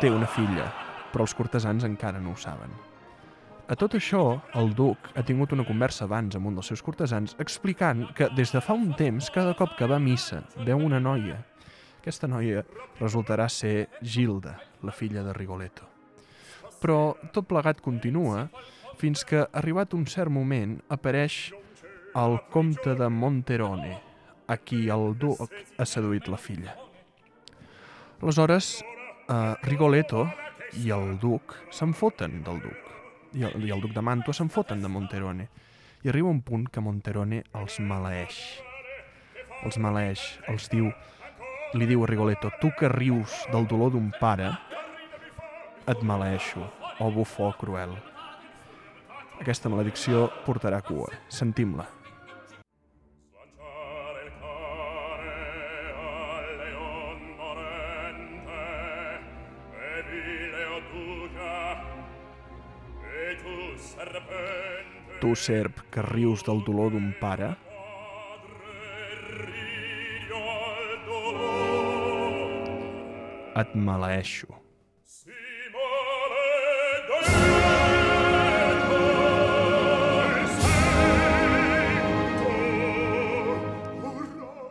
Té 0.00 0.08
una 0.08 0.26
filla, 0.26 0.72
però 1.12 1.28
els 1.28 1.36
cortesans 1.36 1.84
encara 1.84 2.16
no 2.16 2.32
ho 2.32 2.40
saben. 2.40 2.87
A 3.68 3.76
tot 3.76 3.92
això, 3.98 4.38
el 4.56 4.70
duc 4.72 5.10
ha 5.12 5.20
tingut 5.28 5.50
una 5.52 5.64
conversa 5.68 6.06
abans 6.06 6.38
amb 6.38 6.48
un 6.48 6.54
dels 6.56 6.70
seus 6.70 6.80
cortesans 6.80 7.34
explicant 7.42 8.06
que 8.16 8.30
des 8.32 8.48
de 8.54 8.62
fa 8.64 8.72
un 8.72 8.94
temps, 8.96 9.28
cada 9.34 9.52
cop 9.58 9.74
que 9.76 9.84
va 9.84 9.98
a 9.98 10.00
missa, 10.00 10.38
veu 10.64 10.80
una 10.80 10.96
noia. 11.04 11.36
Aquesta 12.00 12.30
noia 12.32 12.62
resultarà 12.96 13.44
ser 13.52 13.90
Gilda, 14.00 14.54
la 14.80 14.96
filla 14.96 15.26
de 15.26 15.36
Rigoletto. 15.36 15.84
Però 16.80 17.12
tot 17.36 17.50
plegat 17.52 17.84
continua 17.84 18.46
fins 18.96 19.26
que, 19.28 19.44
arribat 19.52 19.92
un 19.92 20.08
cert 20.08 20.32
moment, 20.32 20.78
apareix 20.88 21.52
el 22.16 22.40
comte 22.48 22.96
de 22.96 23.12
Monterone, 23.12 23.98
a 24.48 24.56
qui 24.56 24.86
el 24.88 25.12
duc 25.20 25.44
ha 25.76 25.84
seduït 25.84 26.32
la 26.32 26.40
filla. 26.40 26.72
Aleshores, 28.22 28.78
eh, 28.80 29.54
Rigoletto 29.68 30.24
i 30.80 30.88
el 30.88 31.18
duc 31.20 31.58
se'n 31.68 31.92
foten 31.92 32.40
del 32.40 32.64
duc 32.64 32.87
i 33.34 33.44
el, 33.44 33.64
i 33.66 33.72
el 33.74 33.82
duc 33.82 33.92
de 33.96 34.04
Mantua 34.04 34.34
se'n 34.36 34.50
foten 34.52 34.82
de 34.82 34.90
Monterone. 34.92 35.48
I 36.04 36.12
arriba 36.12 36.30
un 36.30 36.40
punt 36.46 36.68
que 36.72 36.82
Monterone 36.84 37.42
els 37.58 37.80
maleeix. 37.82 38.38
Els 39.66 39.78
maleeix, 39.82 40.22
els 40.48 40.68
diu, 40.70 40.88
li 41.74 41.88
diu 41.90 42.04
a 42.04 42.10
Rigoletto, 42.10 42.52
tu 42.62 42.70
que 42.78 42.88
rius 42.92 43.34
del 43.52 43.66
dolor 43.66 43.92
d'un 43.96 44.12
pare, 44.20 44.52
et 45.88 46.02
maleeixo, 46.06 46.62
o 47.00 47.10
bufó 47.10 47.50
cruel. 47.58 47.96
Aquesta 49.38 49.70
maledicció 49.70 50.28
portarà 50.46 50.82
cua. 50.82 51.10
Sentim-la. 51.28 51.97
tu, 65.20 65.34
serp, 65.34 65.80
que 65.90 66.02
rius 66.02 66.44
del 66.46 66.62
dolor 66.66 66.92
d'un 66.94 67.10
pare? 67.20 67.52
Et 73.58 73.74
maleeixo. 73.74 74.54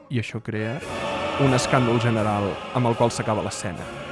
I 0.07 0.21
això 0.23 0.39
crea 0.39 0.77
un 1.43 1.53
escàndol 1.53 1.99
general 2.01 2.47
amb 2.73 2.87
el 2.87 2.95
qual 2.95 3.11
s'acaba 3.11 3.43
l'escena. 3.43 4.06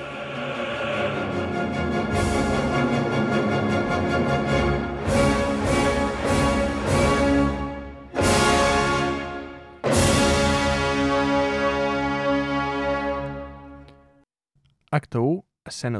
Acte 14.95 15.17
1, 15.17 15.43
escena 15.65 15.99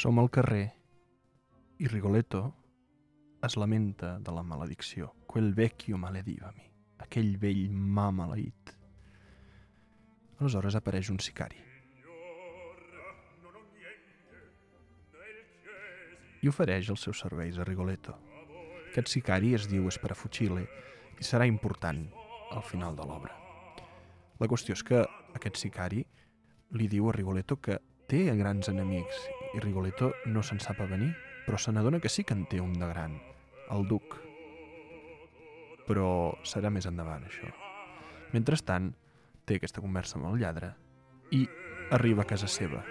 Som 0.00 0.16
al 0.18 0.30
carrer 0.32 0.72
i 1.76 1.86
Rigoletto 1.86 2.38
es 3.44 3.56
lamenta 3.60 4.18
de 4.18 4.32
la 4.32 4.42
maledicció. 4.42 5.10
Quel 5.28 5.52
vecchio 5.52 5.98
maledivami. 6.00 6.64
Aquell 7.04 7.34
vell 7.42 7.66
m'ha 7.68 8.06
maleït. 8.08 8.72
Aleshores 10.38 10.78
apareix 10.80 11.10
un 11.12 11.20
sicari. 11.20 11.60
I 16.40 16.48
ofereix 16.48 16.88
els 16.94 17.04
seus 17.04 17.20
serveis 17.20 17.58
a 17.60 17.66
Rigoletto. 17.68 18.16
Aquest 18.86 19.12
sicari 19.12 19.52
es 19.58 19.68
diu 19.68 19.90
Esperafucile 19.92 20.64
i 21.20 21.28
serà 21.28 21.44
important 21.44 22.06
al 22.56 22.64
final 22.70 22.96
de 22.96 23.04
l'obra. 23.04 23.36
La 24.40 24.48
qüestió 24.48 24.80
és 24.80 24.86
que 24.92 25.04
aquest 25.36 25.60
sicari 25.60 26.00
li 26.80 26.88
diu 26.88 27.12
a 27.12 27.16
Rigoletto 27.20 27.60
que 27.60 27.82
té 28.08 28.24
grans 28.40 28.72
enemics 28.72 29.28
i 29.54 29.60
Rigoletto 29.60 30.12
no 30.26 30.42
se'n 30.42 30.60
sap 30.62 30.80
a 30.80 30.88
venir, 30.90 31.10
però 31.46 31.58
se 31.58 31.72
n'adona 31.72 32.00
que 32.00 32.08
sí 32.08 32.24
que 32.24 32.34
en 32.36 32.46
té 32.46 32.60
un 32.60 32.72
de 32.78 32.86
gran, 32.86 33.16
el 33.70 33.86
duc. 33.88 34.16
Però 35.88 36.10
serà 36.46 36.70
més 36.70 36.86
endavant, 36.86 37.24
això. 37.26 37.50
Mentrestant, 38.34 38.92
té 39.44 39.58
aquesta 39.58 39.82
conversa 39.82 40.18
amb 40.18 40.30
el 40.30 40.38
lladre 40.42 40.74
i 41.34 41.46
arriba 41.90 42.22
a 42.22 42.30
casa 42.30 42.46
seva. 42.46 42.84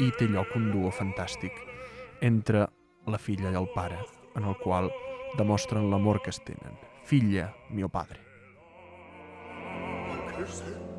I 0.00 0.10
té 0.18 0.28
lloc 0.28 0.52
un 0.56 0.70
duo 0.72 0.92
fantàstic 0.92 1.56
entre 2.20 2.66
la 3.06 3.18
filla 3.18 3.50
i 3.52 3.58
el 3.58 3.70
pare, 3.74 3.98
en 4.36 4.44
el 4.44 4.58
qual 4.60 4.90
demostren 5.38 5.90
l'amor 5.90 6.20
que 6.22 6.30
es 6.34 6.42
tenen. 6.44 6.76
Filla, 7.08 7.50
mio 7.70 7.88
padre. 7.88 8.20
Figlia, 10.32 10.91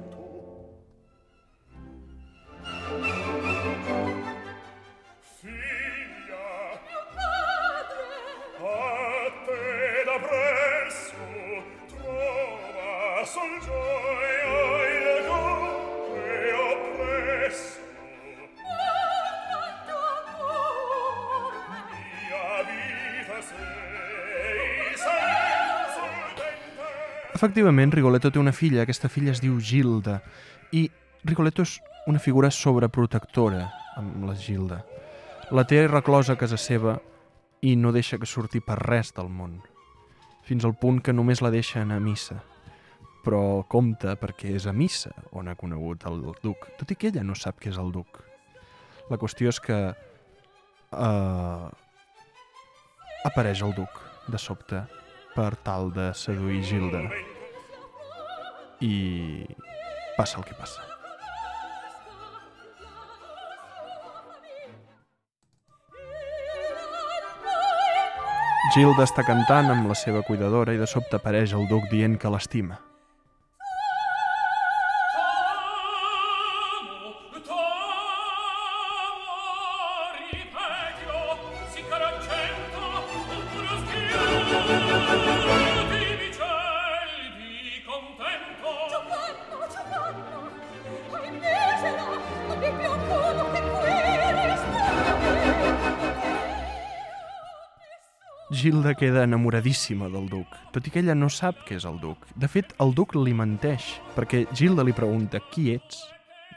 Efectivament, 27.44 27.92
Rigoletto 27.92 28.30
té 28.32 28.40
una 28.40 28.54
filla, 28.56 28.86
aquesta 28.86 29.10
filla 29.12 29.34
es 29.34 29.42
diu 29.44 29.58
Gilda, 29.60 30.22
i 30.72 30.86
Rigoletto 31.28 31.66
és 31.68 31.74
una 32.08 32.22
figura 32.24 32.48
sobreprotectora 32.48 33.66
amb 34.00 34.24
la 34.30 34.36
Gilda. 34.40 34.78
La 35.52 35.66
té 35.68 35.82
reclosa 35.90 36.38
a 36.38 36.40
casa 36.40 36.56
seva 36.56 36.94
i 37.60 37.74
no 37.76 37.92
deixa 37.92 38.16
que 38.22 38.30
surti 38.32 38.62
per 38.64 38.78
res 38.80 39.12
del 39.18 39.28
món, 39.28 39.58
fins 40.48 40.64
al 40.64 40.78
punt 40.80 41.02
que 41.04 41.12
només 41.12 41.44
la 41.44 41.52
deixa 41.52 41.82
anar 41.82 41.98
a 42.00 42.06
missa. 42.06 42.38
Però 43.28 43.42
compta 43.68 44.16
perquè 44.16 44.56
és 44.56 44.64
a 44.64 44.72
missa 44.72 45.12
on 45.36 45.52
ha 45.52 45.58
conegut 45.60 46.08
el 46.08 46.24
duc, 46.40 46.70
tot 46.80 46.96
i 46.96 46.96
que 46.96 47.12
ella 47.12 47.28
no 47.28 47.36
sap 47.36 47.60
què 47.60 47.74
és 47.76 47.82
el 47.84 47.92
duc. 47.92 48.24
La 49.12 49.20
qüestió 49.20 49.52
és 49.52 49.60
que 49.60 49.82
eh, 49.92 51.68
apareix 53.28 53.68
el 53.68 53.76
duc 53.84 54.02
de 54.32 54.40
sobte 54.40 54.86
per 55.36 55.52
tal 55.68 55.92
de 55.92 56.14
seduir 56.16 56.64
Gilda 56.64 57.04
i 58.84 58.96
passa 60.17 60.39
el 60.41 60.48
que 60.48 60.58
passa. 60.60 60.84
Gilda 68.74 69.06
està 69.06 69.22
cantant 69.28 69.69
amb 69.69 69.86
la 69.91 69.96
seva 69.98 70.24
cuidadora 70.26 70.74
i 70.74 70.80
de 70.82 70.88
sobte 70.89 71.19
apareix 71.19 71.54
el 71.54 71.67
duc 71.69 71.86
dient 71.91 72.17
que 72.17 72.32
l'estima. 72.34 72.80
Queda 98.98 99.24
enamoradíssima 99.26 100.08
del 100.12 100.28
duc, 100.30 100.54
tot 100.72 100.86
i 100.88 100.92
que 100.94 101.02
ella 101.02 101.16
no 101.18 101.30
sap 101.32 101.64
què 101.68 101.80
és 101.80 101.86
el 101.90 101.98
duc. 102.02 102.28
De 102.40 102.48
fet, 102.52 102.76
el 102.84 102.94
duc 102.94 103.16
li 103.18 103.34
menteix, 103.34 103.88
perquè 104.14 104.44
Gilda 104.54 104.86
li 104.86 104.94
pregunta 104.94 105.42
qui 105.52 105.72
ets, 105.74 106.04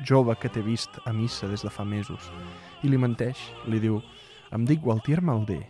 jove 0.04 0.36
que 0.36 0.50
t'he 0.52 0.62
vist 0.62 0.98
a 1.04 1.14
missa 1.16 1.48
des 1.48 1.64
de 1.64 1.72
fa 1.72 1.84
mesos. 1.84 2.28
I 2.84 2.92
li 2.92 3.00
menteix, 3.00 3.40
li 3.66 3.80
diu, 3.80 4.02
em 4.52 4.66
dic 4.68 4.84
Gualtier 4.84 5.22
Maldé 5.24 5.62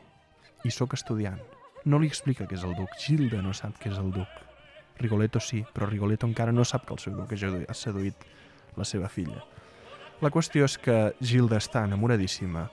i 0.64 0.74
sóc 0.74 0.96
estudiant. 0.98 1.40
No 1.86 2.00
li 2.02 2.10
explica 2.10 2.48
què 2.48 2.58
és 2.58 2.64
el 2.66 2.74
duc. 2.74 2.92
Gilda 2.98 3.42
no 3.42 3.54
sap 3.54 3.78
què 3.78 3.92
és 3.92 3.98
el 4.02 4.10
duc. 4.14 4.40
Rigoletto 4.98 5.40
sí, 5.40 5.62
però 5.72 5.86
Rigoletto 5.86 6.26
encara 6.26 6.52
no 6.52 6.64
sap 6.64 6.86
que 6.86 6.96
el 6.96 7.02
seu 7.02 7.14
duc 7.14 7.32
ha 7.36 7.74
seduït 7.76 8.26
la 8.76 8.84
seva 8.84 9.08
filla. 9.08 9.44
La 10.20 10.32
qüestió 10.32 10.64
és 10.64 10.78
que 10.80 11.12
Gilda 11.20 11.60
està 11.60 11.84
enamoradíssima 11.84 12.66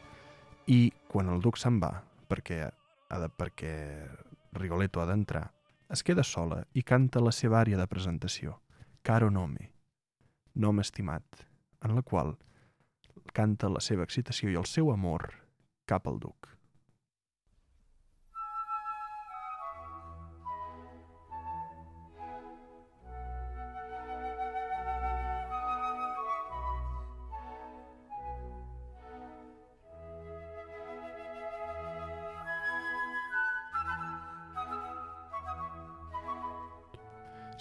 i 0.72 0.88
quan 1.12 1.30
el 1.30 1.44
duc 1.44 1.60
se'n 1.60 1.78
va, 1.84 2.00
perquè 2.32 2.64
perquè 3.38 3.74
Rigoletto 4.54 5.02
ha 5.02 5.06
d'entrar, 5.10 5.48
es 5.90 6.04
queda 6.04 6.24
sola 6.24 6.64
i 6.74 6.84
canta 6.84 7.22
la 7.22 7.32
seva 7.32 7.60
àrea 7.62 7.78
de 7.78 7.88
presentació, 7.88 8.60
Caro 9.04 9.30
Nome, 9.30 9.70
nom 10.56 10.80
estimat, 10.80 11.24
en 11.84 11.96
la 11.96 12.02
qual 12.02 12.36
canta 13.34 13.70
la 13.70 13.82
seva 13.82 14.06
excitació 14.08 14.50
i 14.50 14.58
el 14.60 14.66
seu 14.70 14.92
amor 14.94 15.30
cap 15.86 16.08
al 16.08 16.20
duc. 16.20 16.50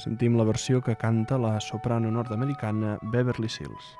Sentim 0.02 0.34
la 0.34 0.42
versió 0.42 0.80
que 0.82 0.96
canta 0.98 1.36
la 1.38 1.60
soprano 1.60 2.10
nord-americana 2.10 2.96
Beverly 3.12 3.48
Sills. 3.48 3.92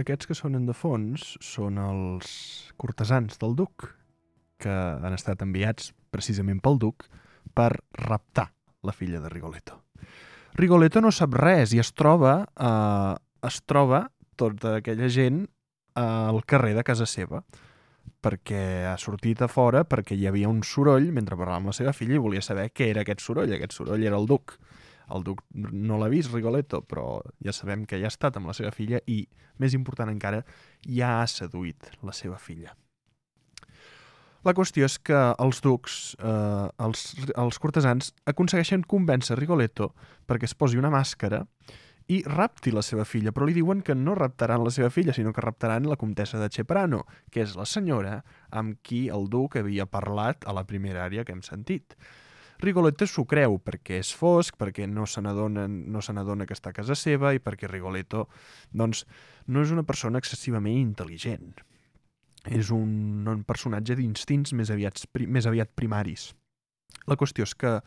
Aquests 0.00 0.28
que 0.30 0.36
sonen 0.36 0.64
de 0.68 0.74
fons 0.76 1.34
són 1.44 1.78
els 1.82 2.30
cortesans 2.80 3.36
del 3.40 3.56
duc, 3.58 3.90
que 4.60 4.72
han 4.72 5.16
estat 5.16 5.42
enviats 5.44 5.92
precisament 6.12 6.60
pel 6.64 6.78
duc 6.80 7.06
per 7.56 7.72
raptar 8.00 8.50
la 8.86 8.94
filla 8.96 9.20
de 9.20 9.28
Rigoletto. 9.32 9.80
Rigoletto 10.56 11.00
no 11.04 11.12
sap 11.14 11.36
res 11.38 11.74
i 11.76 11.80
es 11.82 11.92
troba, 11.92 12.40
eh, 12.56 13.14
es 13.46 13.60
troba 13.68 14.06
tota 14.40 14.78
aquella 14.80 15.08
gent 15.08 15.44
al 16.00 16.40
carrer 16.48 16.72
de 16.76 16.84
casa 16.86 17.06
seva 17.06 17.42
perquè 18.20 18.86
ha 18.88 18.96
sortit 19.00 19.40
a 19.42 19.48
fora 19.48 19.82
perquè 19.88 20.16
hi 20.16 20.26
havia 20.28 20.48
un 20.48 20.62
soroll 20.64 21.10
mentre 21.12 21.36
parlava 21.36 21.60
amb 21.60 21.72
la 21.72 21.76
seva 21.76 21.92
filla 21.96 22.16
i 22.16 22.22
volia 22.22 22.42
saber 22.44 22.68
què 22.72 22.90
era 22.92 23.04
aquest 23.04 23.24
soroll. 23.24 23.52
Aquest 23.52 23.76
soroll 23.76 24.04
era 24.04 24.18
el 24.20 24.28
duc. 24.28 24.56
El 25.14 25.24
duc 25.26 25.42
no 25.54 25.98
l'ha 26.00 26.10
vist, 26.12 26.32
Rigoletto, 26.34 26.82
però 26.86 27.20
ja 27.44 27.54
sabem 27.56 27.86
que 27.86 27.98
ja 28.00 28.08
ha 28.08 28.14
estat 28.14 28.38
amb 28.38 28.50
la 28.50 28.56
seva 28.56 28.70
filla 28.74 29.00
i, 29.06 29.22
més 29.58 29.74
important 29.76 30.10
encara, 30.12 30.44
ja 30.86 31.18
ha 31.20 31.26
seduït 31.30 31.90
la 32.06 32.14
seva 32.16 32.38
filla. 32.38 32.76
La 34.40 34.54
qüestió 34.56 34.86
és 34.88 34.96
que 35.04 35.18
els 35.44 35.60
ducs, 35.60 36.16
eh, 36.16 36.68
els, 36.80 37.04
els 37.36 37.58
cortesans, 37.60 38.14
aconsegueixen 38.30 38.86
convèncer 38.88 39.36
Rigoletto 39.36 39.90
perquè 40.26 40.48
es 40.48 40.56
posi 40.56 40.80
una 40.80 40.92
màscara 40.92 41.42
i 42.10 42.22
rapti 42.26 42.72
la 42.74 42.82
seva 42.82 43.04
filla, 43.04 43.30
però 43.30 43.46
li 43.46 43.54
diuen 43.54 43.84
que 43.86 43.94
no 43.94 44.16
raptaran 44.18 44.64
la 44.64 44.72
seva 44.74 44.88
filla, 44.90 45.12
sinó 45.14 45.34
que 45.34 45.44
raptaran 45.44 45.86
la 45.86 45.98
comtessa 46.00 46.40
de 46.40 46.48
Ceprano, 46.50 47.04
que 47.30 47.44
és 47.44 47.52
la 47.54 47.68
senyora 47.68 48.16
amb 48.50 48.80
qui 48.82 49.04
el 49.14 49.28
duc 49.30 49.60
havia 49.60 49.86
parlat 49.86 50.48
a 50.48 50.56
la 50.56 50.64
primera 50.66 51.04
àrea 51.04 51.24
que 51.24 51.36
hem 51.36 51.44
sentit. 51.46 51.94
Rigoletto 52.60 53.06
s'ho 53.08 53.24
creu 53.24 53.56
perquè 53.64 54.00
és 54.02 54.10
fosc, 54.16 54.56
perquè 54.60 54.86
no 54.88 55.06
se 55.08 55.22
n'adona 55.24 55.66
no 55.68 56.02
se 56.04 56.12
que 56.12 56.56
està 56.56 56.70
a 56.70 56.76
casa 56.76 56.94
seva 56.94 57.32
i 57.32 57.40
perquè 57.40 57.68
Rigoletto 57.70 58.26
doncs, 58.72 59.06
no 59.46 59.62
és 59.62 59.70
una 59.70 59.84
persona 59.84 60.18
excessivament 60.18 60.76
intel·ligent. 60.76 61.54
És 62.48 62.70
un, 62.70 63.26
un 63.28 63.42
personatge 63.44 63.96
d'instints 63.96 64.52
més, 64.52 64.70
aviat, 64.70 65.00
més 65.28 65.46
aviat 65.46 65.72
primaris. 65.74 66.30
La 67.06 67.16
qüestió 67.16 67.44
és 67.44 67.54
que 67.54 67.80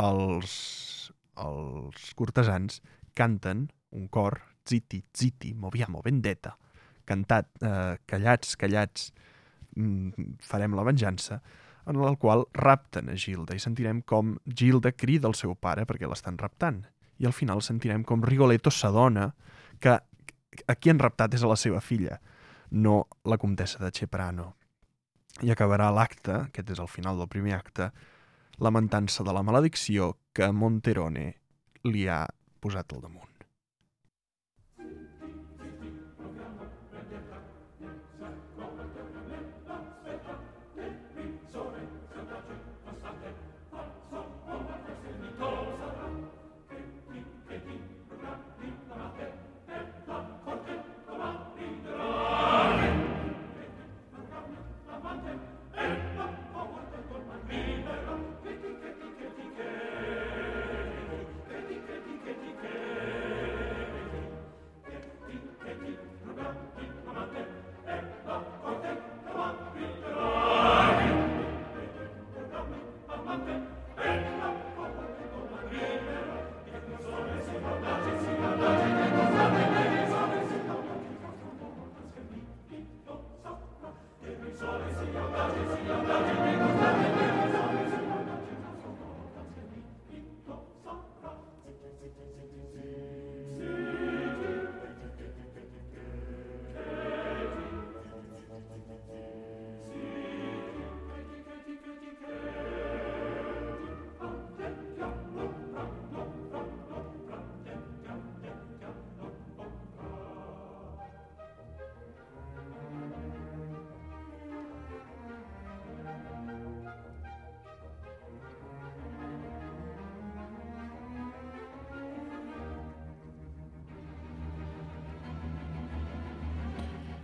els, 0.00 1.12
els 1.36 2.10
cortesans 2.16 2.80
canten 3.16 3.68
un 3.96 4.08
cor, 4.08 4.38
ziti, 4.68 5.02
ziti, 5.16 5.54
moviamo 5.54 6.02
vendetta, 6.04 6.56
cantat, 7.08 7.48
eh, 7.62 7.96
callats, 8.06 8.56
callats, 8.56 9.10
mm, 9.76 10.36
farem 10.44 10.76
la 10.76 10.84
venjança, 10.86 11.40
en 11.86 11.96
el 11.96 12.18
qual 12.18 12.46
rapten 12.54 13.08
a 13.10 13.16
Gilda 13.16 13.56
i 13.56 13.62
sentirem 13.62 14.02
com 14.02 14.36
Gilda 14.46 14.92
crida 14.92 15.28
el 15.28 15.36
seu 15.38 15.54
pare 15.54 15.86
perquè 15.88 16.08
l'estan 16.08 16.38
raptant. 16.38 16.84
I 17.20 17.28
al 17.28 17.36
final 17.36 17.62
sentirem 17.62 18.04
com 18.04 18.24
Rigoletto 18.24 18.70
s'adona 18.70 19.30
que 19.80 19.96
a 20.66 20.74
qui 20.76 20.90
han 20.90 21.00
raptat 21.00 21.34
és 21.36 21.44
a 21.44 21.50
la 21.50 21.58
seva 21.60 21.80
filla, 21.80 22.18
no 22.70 23.06
la 23.24 23.38
comtessa 23.38 23.80
de 23.82 23.90
Ceprano. 23.94 24.54
I 25.40 25.52
acabarà 25.54 25.90
l'acte, 25.94 26.36
aquest 26.50 26.74
és 26.74 26.82
el 26.82 26.90
final 26.90 27.18
del 27.18 27.30
primer 27.30 27.56
acte, 27.56 27.90
lamentant-se 28.60 29.24
de 29.24 29.32
la 29.32 29.44
maledicció 29.46 30.16
que 30.36 30.50
Monterone 30.52 31.26
li 31.88 32.06
ha 32.08 32.26
posat 32.60 32.92
al 32.92 33.06
damunt. 33.06 33.29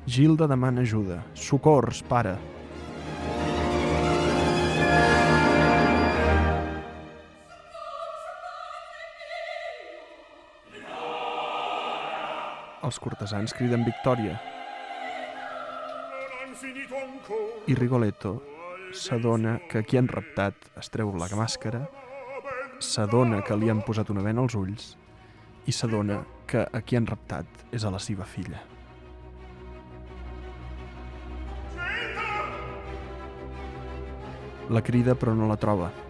Gilda 0.07 0.47
demana 0.47 0.81
ajuda. 0.81 1.23
Socors, 1.35 2.03
pare. 2.07 2.37
Els 12.87 13.01
cortesans 13.03 13.51
criden 13.51 13.83
victòria 13.83 14.37
i 17.67 17.75
Rigoletto 17.75 18.37
s'adona 18.95 19.57
que 19.67 19.83
qui 19.83 19.99
han 19.99 20.07
raptat 20.07 20.69
es 20.79 20.93
treu 20.95 21.11
la 21.19 21.27
màscara, 21.35 21.83
s'adona 22.79 23.43
que 23.43 23.59
li 23.59 23.73
han 23.73 23.83
posat 23.83 24.15
una 24.15 24.23
vena 24.23 24.47
als 24.47 24.55
ulls 24.55 24.95
i 25.67 25.75
s'adona 25.75 26.23
que 26.47 26.63
a 26.63 26.81
qui 26.87 26.95
han 26.95 27.11
raptat 27.11 27.67
és 27.75 27.83
a 27.83 27.91
la 27.91 27.99
seva 27.99 28.25
filla. 28.25 28.63
La 34.69 34.83
crida 34.83 35.15
però 35.15 35.33
no 35.33 35.47
la 35.47 35.57
troba. 35.57 36.06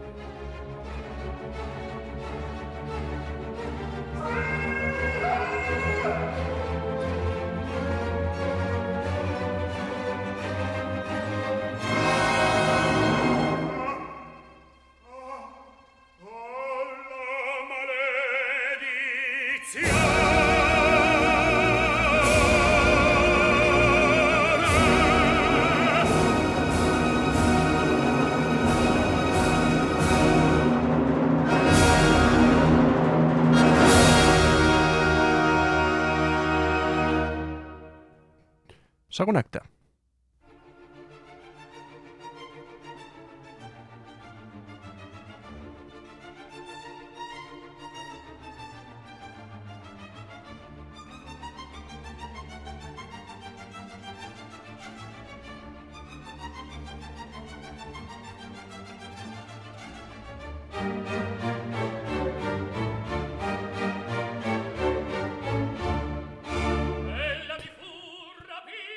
Segon 39.16 39.36
acte. 39.40 39.60
Ella 39.60 39.75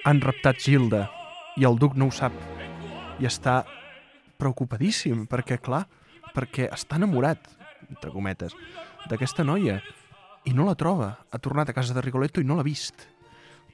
han 0.05 0.21
raptat 0.23 0.61
Gilda 0.63 1.07
i 1.59 1.65
el 1.67 1.77
duc 1.79 1.95
no 1.99 2.07
ho 2.07 2.15
sap 2.15 2.35
i 3.19 3.27
està 3.27 3.61
preocupadíssim 4.39 5.25
perquè, 5.27 5.59
clar, 5.59 5.83
perquè 6.35 6.69
està 6.71 6.99
enamorat, 6.99 7.49
entre 7.89 8.13
cometes, 8.13 8.55
d'aquesta 9.09 9.43
noia 9.43 9.79
i 10.47 10.53
no 10.55 10.67
la 10.67 10.77
troba. 10.79 11.15
Ha 11.31 11.39
tornat 11.43 11.69
a 11.69 11.75
casa 11.75 11.95
de 11.95 12.03
Rigoletto 12.05 12.39
i 12.39 12.47
no 12.47 12.55
l'ha 12.55 12.63
vist. 12.63 13.03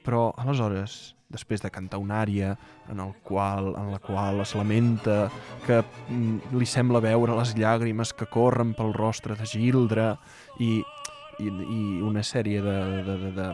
Però, 0.06 0.32
aleshores, 0.38 1.14
després 1.30 1.62
de 1.62 1.70
cantar 1.74 1.98
una 2.02 2.20
àrea 2.22 2.52
en, 2.90 3.00
el 3.02 3.14
qual, 3.26 3.72
en 3.78 3.90
la 3.92 3.98
qual 4.02 4.40
es 4.42 4.54
lamenta 4.54 5.26
que 5.66 5.80
mm, 5.82 6.54
li 6.58 6.66
sembla 6.66 7.02
veure 7.02 7.38
les 7.38 7.56
llàgrimes 7.58 8.14
que 8.14 8.28
corren 8.30 8.74
pel 8.78 8.94
rostre 8.94 9.34
de 9.38 9.46
Gildra 9.50 10.12
i, 10.62 10.78
i, 11.42 11.48
i 11.50 11.80
una 12.06 12.22
sèrie 12.22 12.62
de, 12.62 12.76
de, 13.02 13.16
de, 13.24 13.32
de 13.34 13.48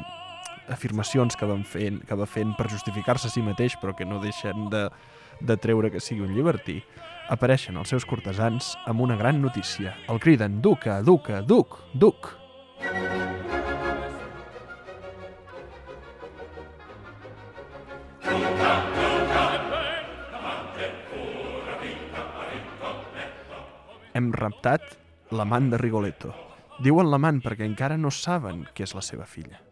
afirmacions 0.73 1.37
que, 1.37 1.47
van 1.47 1.65
fent, 1.69 2.01
que 2.09 2.19
va 2.19 2.27
fent 2.27 2.57
per 2.59 2.71
justificar-se 2.73 3.29
a 3.29 3.33
si 3.33 3.45
mateix 3.45 3.77
però 3.81 3.95
que 3.97 4.09
no 4.09 4.21
deixen 4.23 4.69
de, 4.73 4.87
de 5.41 5.57
treure 5.57 5.91
que 5.93 6.01
sigui 6.01 6.25
un 6.25 6.35
llibertí, 6.35 6.81
apareixen 7.33 7.79
els 7.81 7.93
seus 7.93 8.07
cortesans 8.09 8.75
amb 8.87 9.01
una 9.05 9.17
gran 9.17 9.41
notícia. 9.43 9.97
El 10.09 10.21
criden 10.21 10.61
Duca, 10.63 11.01
Duca, 11.03 11.43
Duc, 11.43 11.79
Duc. 11.95 12.33
Hem 24.13 24.29
raptat 24.37 24.83
l'amant 25.33 25.71
de 25.73 25.79
Rigoletto. 25.81 26.35
Diuen 26.85 27.09
l'amant 27.09 27.41
perquè 27.41 27.65
encara 27.65 27.97
no 27.97 28.13
saben 28.13 28.67
que 28.77 28.85
és 28.85 28.93
la 28.93 29.05
seva 29.05 29.25
filla. 29.25 29.72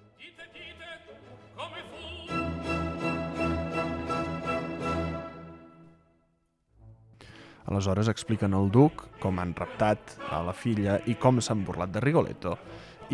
Aleshores 7.71 8.09
expliquen 8.11 8.55
al 8.59 8.67
duc 8.75 9.05
com 9.23 9.39
han 9.39 9.53
raptat 9.55 10.17
a 10.35 10.41
la 10.43 10.53
filla 10.53 10.97
i 11.07 11.15
com 11.15 11.39
s'han 11.39 11.63
burlat 11.63 11.93
de 11.95 12.01
Rigoletto 12.03 12.57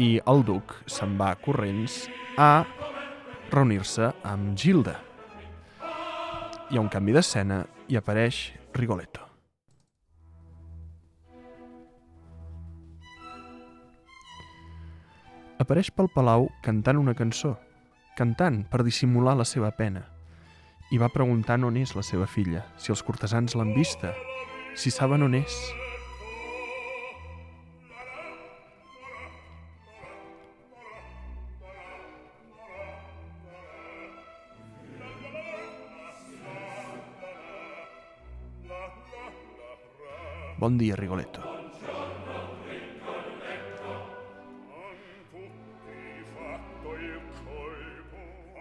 i 0.00 0.14
el 0.32 0.44
duc 0.48 0.72
se'n 0.88 1.12
va 1.20 1.34
corrents 1.44 2.06
a 2.40 2.64
reunir-se 3.52 4.08
amb 4.24 4.56
Gilda. 4.56 4.94
Hi 6.70 6.78
ha 6.78 6.80
un 6.80 6.88
canvi 6.88 7.12
d'escena 7.12 7.60
i 7.92 8.00
apareix 8.00 8.38
Rigoletto. 8.72 9.20
Apareix 15.60 15.92
pel 15.92 16.08
palau 16.12 16.48
cantant 16.64 16.96
una 17.00 17.14
cançó, 17.16 17.54
cantant 18.16 18.62
per 18.72 18.80
dissimular 18.88 19.36
la 19.36 19.44
seva 19.44 19.70
pena, 19.76 20.06
i 20.92 21.00
va 21.00 21.12
preguntant 21.12 21.64
on 21.68 21.76
és 21.76 21.92
la 21.96 22.04
seva 22.04 22.28
filla, 22.28 22.64
si 22.80 22.92
els 22.92 23.04
cortesans 23.04 23.56
l'han 23.56 23.72
vista, 23.76 24.12
si 24.76 24.90
saben 24.90 25.22
on 25.22 25.34
és. 25.34 25.56
Bon 40.58 40.78
dia, 40.78 40.96
Rigoletto. 40.96 41.40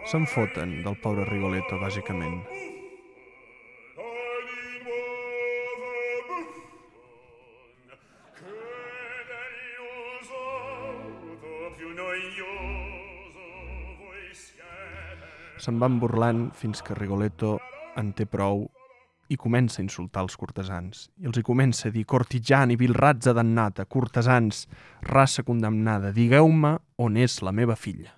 Se'n 0.06 0.26
foten 0.30 0.82
del 0.84 0.94
pobre 1.02 1.24
Rigoletto, 1.26 1.80
bàsicament. 1.82 2.55
Se'n 15.66 15.80
van 15.82 15.96
burlant 15.98 16.44
fins 16.54 16.78
que 16.86 16.94
Rigoletto 16.94 17.56
en 17.98 18.12
té 18.14 18.22
prou 18.30 18.60
i 19.26 19.34
comença 19.34 19.80
a 19.80 19.82
insultar 19.82 20.22
els 20.22 20.36
cortesans. 20.38 21.08
I 21.18 21.26
els 21.26 21.40
hi 21.40 21.42
comença 21.48 21.88
a 21.88 21.90
dir 21.90 22.04
cortigiani, 22.06 22.76
vilrazza 22.78 23.34
dannata, 23.34 23.88
cortesans, 23.90 24.68
raça 25.02 25.42
condemnada, 25.42 26.12
digueu-me 26.14 26.76
on 27.02 27.18
és 27.18 27.40
la 27.42 27.50
meva 27.50 27.74
filla. 27.74 28.14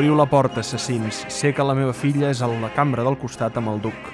Obriu 0.00 0.14
la 0.16 0.24
porta, 0.24 0.60
assassins. 0.60 1.26
Sé 1.28 1.50
que 1.52 1.60
la 1.60 1.74
meva 1.76 1.92
filla 1.92 2.30
és 2.32 2.40
a 2.40 2.46
la 2.48 2.70
cambra 2.72 3.02
del 3.04 3.18
costat 3.20 3.58
amb 3.60 3.68
el 3.68 3.82
duc. 3.84 4.06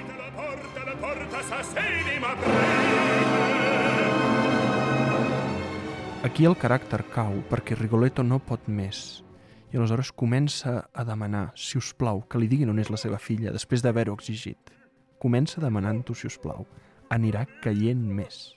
Aquí 6.27 6.43
el 6.43 6.57
caràcter 6.59 6.99
cau 7.13 7.39
perquè 7.47 7.79
Rigoletto 7.79 8.27
no 8.27 8.41
pot 8.43 8.67
més. 8.67 9.23
I 9.71 9.79
aleshores 9.79 10.11
comença 10.11 10.75
a 10.91 11.07
demanar, 11.07 11.53
si 11.55 11.79
us 11.79 11.93
plau, 11.95 12.19
que 12.27 12.43
li 12.43 12.51
diguin 12.51 12.75
on 12.75 12.83
és 12.83 12.91
la 12.91 12.99
seva 12.99 13.15
filla 13.15 13.55
després 13.55 13.79
d'haver-ho 13.79 14.19
exigit. 14.19 14.75
Comença 15.23 15.63
demanant-ho, 15.63 16.11
si 16.11 16.27
us 16.27 16.35
plau. 16.35 16.67
Anirà 17.07 17.47
caient 17.63 18.03
més. 18.03 18.56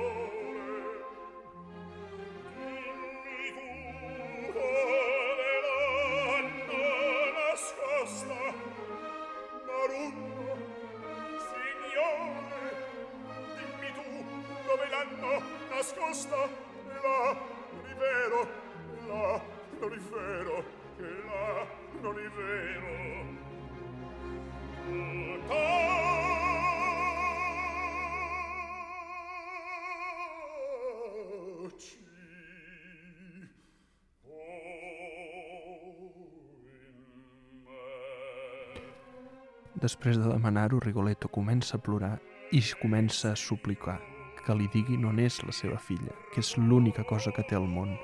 Després 39.81 40.19
de 40.21 40.29
demanar-ho, 40.29 40.79
Rigoletto 40.79 41.27
comença 41.27 41.77
a 41.77 41.81
plorar 41.81 42.19
i 42.53 42.61
comença 42.81 43.31
a 43.31 43.39
suplicar 43.39 43.97
que 44.45 44.53
li 44.57 44.67
diguin 44.73 45.07
on 45.09 45.19
és 45.21 45.39
la 45.45 45.53
seva 45.53 45.77
filla, 45.81 46.13
que 46.33 46.41
és 46.43 46.53
l'única 46.57 47.05
cosa 47.07 47.33
que 47.33 47.45
té 47.49 47.57
al 47.57 47.65
món. 47.69 47.95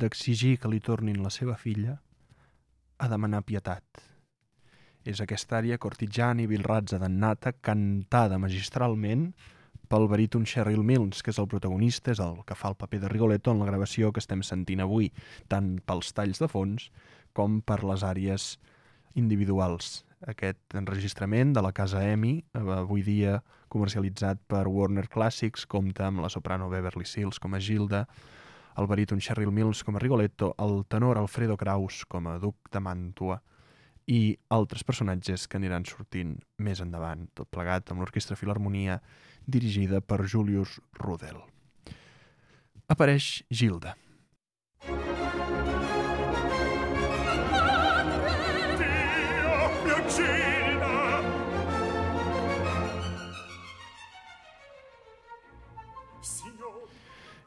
D'exigir 0.00 0.56
que 0.60 0.70
li 0.72 0.80
tornin 0.80 1.20
la 1.22 1.32
seva 1.34 1.56
filla 1.60 1.98
a 3.00 3.08
demanar 3.08 3.44
pietat. 3.48 3.84
És 5.04 5.20
aquesta 5.24 5.58
àrea 5.60 5.78
cortijani 5.80 6.46
bilrazza 6.48 6.98
d'annata 7.00 7.54
cantada 7.64 8.38
magistralment 8.38 9.30
pel 9.90 10.06
baríton 10.06 10.44
Cheryl 10.46 10.84
Mills, 10.86 11.22
que 11.24 11.32
és 11.32 11.38
el 11.42 11.48
protagonista, 11.50 12.12
és 12.12 12.20
el 12.22 12.42
que 12.46 12.54
fa 12.54 12.70
el 12.70 12.76
paper 12.78 13.00
de 13.02 13.08
Rigoletto 13.10 13.50
en 13.50 13.62
la 13.62 13.66
gravació 13.66 14.12
que 14.12 14.22
estem 14.22 14.44
sentint 14.46 14.84
avui, 14.84 15.08
tant 15.48 15.78
pels 15.86 16.12
talls 16.14 16.38
de 16.42 16.48
fons 16.52 16.90
com 17.34 17.58
per 17.64 17.80
les 17.82 18.04
àrees 18.06 18.52
individuals. 19.18 20.04
Aquest 20.30 20.76
enregistrament 20.76 21.54
de 21.56 21.64
la 21.64 21.72
casa 21.72 22.04
EMI, 22.06 22.34
eh, 22.54 22.60
avui 22.76 23.02
dia 23.02 23.40
comercialitzat 23.72 24.38
per 24.46 24.66
Warner 24.68 25.08
Classics, 25.08 25.66
compta 25.66 26.06
amb 26.06 26.20
la 26.20 26.28
soprano 26.28 26.68
Beverly 26.68 27.06
Sills 27.08 27.40
com 27.40 27.54
a 27.54 27.60
Gilda, 27.60 28.06
el 28.78 28.86
baríton 28.86 29.20
Cheryl 29.20 29.52
Mills 29.52 29.82
com 29.84 29.96
a 29.96 30.02
Rigoletto, 30.02 30.54
el 30.58 30.84
tenor 30.88 31.18
Alfredo 31.18 31.56
Kraus 31.56 32.04
com 32.08 32.28
a 32.30 32.38
duc 32.38 32.70
de 32.72 32.82
Màntua 32.82 33.40
i 34.10 34.34
altres 34.50 34.82
personatges 34.86 35.46
que 35.46 35.58
aniran 35.60 35.86
sortint 35.86 36.34
més 36.58 36.80
endavant, 36.82 37.28
tot 37.34 37.50
plegat 37.52 37.92
amb 37.92 38.02
l'Orquestra 38.02 38.38
Filarmonia 38.38 38.98
dirigida 39.46 40.00
per 40.00 40.24
Julius 40.26 40.80
Rudel. 40.98 41.38
Apareix 42.90 43.42
Gilda. 43.50 43.94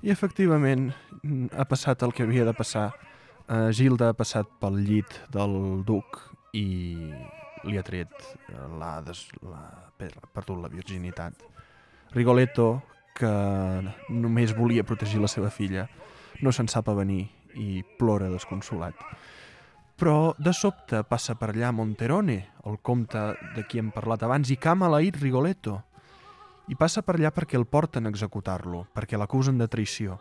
I 0.03 0.11
efectivament 0.11 0.89
ha 1.24 1.65
passat 1.65 2.03
el 2.03 2.13
que 2.13 2.24
havia 2.24 2.45
de 2.45 2.53
passar. 2.53 2.91
Uh, 3.47 3.71
Gilda 3.76 4.09
ha 4.11 4.15
passat 4.17 4.47
pel 4.59 4.80
llit 4.84 5.15
del 5.32 5.84
duc 5.88 6.19
i 6.55 7.11
li 7.63 7.78
ha 7.80 7.84
tret, 7.84 8.11
eh, 8.51 8.67
l'ha 8.80 9.01
per- 9.97 10.28
perdut 10.36 10.59
la 10.61 10.69
virginitat. 10.69 11.34
Rigoletto, 12.11 12.84
que 13.15 13.30
només 14.09 14.55
volia 14.55 14.84
protegir 14.84 15.21
la 15.21 15.30
seva 15.32 15.49
filla, 15.49 15.88
no 16.41 16.51
se'n 16.51 16.67
sap 16.67 16.89
avenir 16.89 17.30
i 17.55 17.84
plora 17.97 18.30
desconsolat. 18.30 18.95
Però 19.95 20.34
de 20.38 20.51
sobte 20.53 21.03
passa 21.07 21.36
per 21.36 21.51
allà 21.53 21.71
Monterone, 21.71 22.49
el 22.65 22.80
comte 22.82 23.38
de 23.55 23.63
qui 23.69 23.80
hem 23.80 23.91
parlat 23.91 24.24
abans, 24.24 24.49
i 24.49 24.57
cama 24.57 24.89
l'ahir 24.89 25.13
Rigoletto. 25.21 25.84
I 26.67 26.76
passa 26.76 27.01
per 27.01 27.15
allà 27.15 27.32
perquè 27.32 27.55
el 27.55 27.65
porten 27.65 28.05
a 28.05 28.09
executar-lo, 28.09 28.88
perquè 28.93 29.17
l'acusen 29.17 29.57
de 29.57 29.67
traïció. 29.67 30.19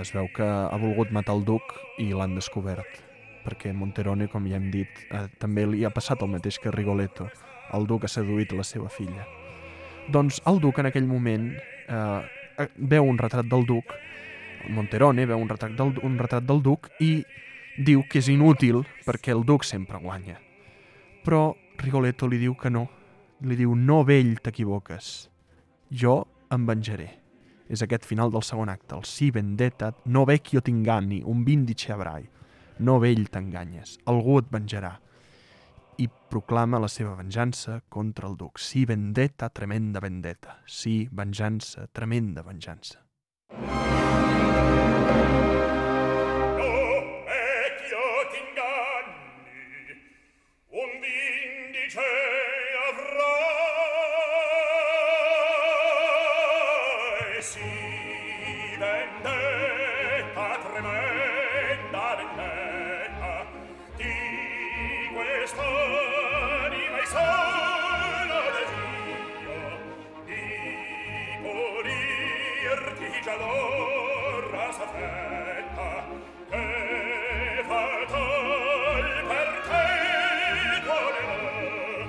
Es 0.00 0.12
veu 0.14 0.28
que 0.32 0.44
ha 0.44 0.78
volgut 0.80 1.10
matar 1.12 1.34
el 1.36 1.44
duc 1.44 1.74
i 2.00 2.12
l'han 2.16 2.34
descobert, 2.38 3.00
perquè 3.44 3.74
Monterone, 3.76 4.28
com 4.32 4.46
ja 4.48 4.56
hem 4.56 4.70
dit, 4.72 5.02
eh, 5.10 5.26
també 5.38 5.66
li 5.68 5.84
ha 5.84 5.92
passat 5.92 6.22
el 6.22 6.30
mateix 6.32 6.58
que 6.58 6.72
Rigoletto. 6.72 7.28
El 7.76 7.86
duc 7.86 8.06
ha 8.06 8.08
seduït 8.08 8.52
la 8.56 8.64
seva 8.64 8.88
filla. 8.88 9.26
Doncs 10.12 10.40
el 10.48 10.60
duc 10.60 10.80
en 10.80 10.88
aquell 10.88 11.06
moment 11.06 11.52
eh, 11.52 12.22
eh, 12.58 12.68
veu 12.76 13.04
un 13.04 13.20
retrat 13.20 13.46
del 13.46 13.66
duc, 13.68 13.92
Monterone 14.70 15.26
veu 15.26 15.40
un 15.42 15.48
retrat, 15.50 15.74
del, 15.76 15.96
un 16.06 16.18
retrat 16.18 16.44
del 16.46 16.62
duc 16.62 16.88
i 17.02 17.24
diu 17.76 18.04
que 18.08 18.20
és 18.20 18.28
inútil 18.30 18.82
perquè 19.06 19.34
el 19.34 19.44
duc 19.44 19.66
sempre 19.66 19.98
guanya. 19.98 20.38
Però 21.24 21.52
Rigoletto 21.82 22.28
li 22.30 22.38
diu 22.38 22.54
que 22.58 22.70
no. 22.70 22.88
Li 23.42 23.56
diu, 23.58 23.74
no 23.74 24.04
vell, 24.06 24.36
t'equivoques. 24.38 25.08
Jo 25.90 26.22
em 26.52 26.66
venjaré. 26.68 27.21
És 27.68 27.82
aquest 27.82 28.06
final 28.08 28.32
del 28.32 28.42
segon 28.42 28.72
acte, 28.72 28.96
el 28.96 29.06
si 29.08 29.30
vendetta, 29.30 29.92
no 30.06 30.24
vecchio 30.28 30.60
t'inganni, 30.60 31.22
un 31.24 31.44
vindice 31.44 31.92
avrai. 31.92 32.28
No 32.82 32.98
vell 32.98 33.28
t'enganyes, 33.30 33.98
algú 34.10 34.40
et 34.40 34.48
venjarà. 34.50 34.96
I 36.02 36.08
proclama 36.08 36.80
la 36.80 36.88
seva 36.88 37.14
venjança 37.14 37.82
contra 37.88 38.28
el 38.28 38.36
duc. 38.40 38.58
Si 38.58 38.86
vendetta, 38.88 39.50
tremenda 39.50 40.00
vendetta. 40.00 40.58
Si 40.66 41.06
venjança, 41.12 41.86
tremenda 41.92 42.42
venjança. 42.42 43.02
no 43.52 45.61
calor 73.32 74.50
rasa 74.52 74.86
fetta 74.92 75.90
che 76.50 77.64
fatal 77.68 79.06
per 79.28 79.50
te 79.68 79.86
dolerà 80.86 82.06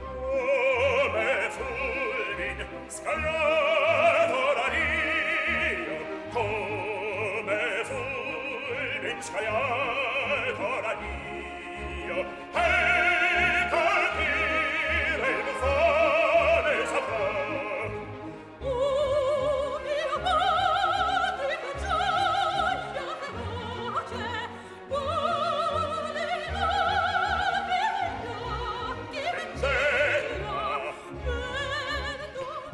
come 0.00 1.30
fulmin 1.56 2.58
scagliato 2.88 4.40
la 4.58 4.66
rio 4.74 5.98
come 6.34 7.62
fulmin 7.90 9.22
scagliato 9.22 10.68
la 10.84 10.92
rio 11.00 12.18
hey! 12.54 13.19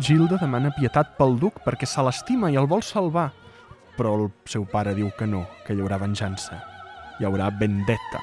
Gilda 0.06 0.36
demana 0.38 0.70
pietat 0.70 1.16
pel 1.18 1.32
duc 1.42 1.56
perquè 1.64 1.86
se 1.90 2.02
l'estima 2.06 2.46
i 2.54 2.58
el 2.60 2.68
vol 2.70 2.84
salvar. 2.86 3.24
Però 3.96 4.12
el 4.14 4.28
seu 4.46 4.62
pare 4.70 4.92
diu 4.94 5.10
que 5.18 5.26
no, 5.26 5.42
que 5.66 5.74
hi 5.74 5.82
haurà 5.82 5.98
venjança. 5.98 6.60
Hi 7.18 7.26
haurà 7.26 7.50
vendetta. 7.50 8.22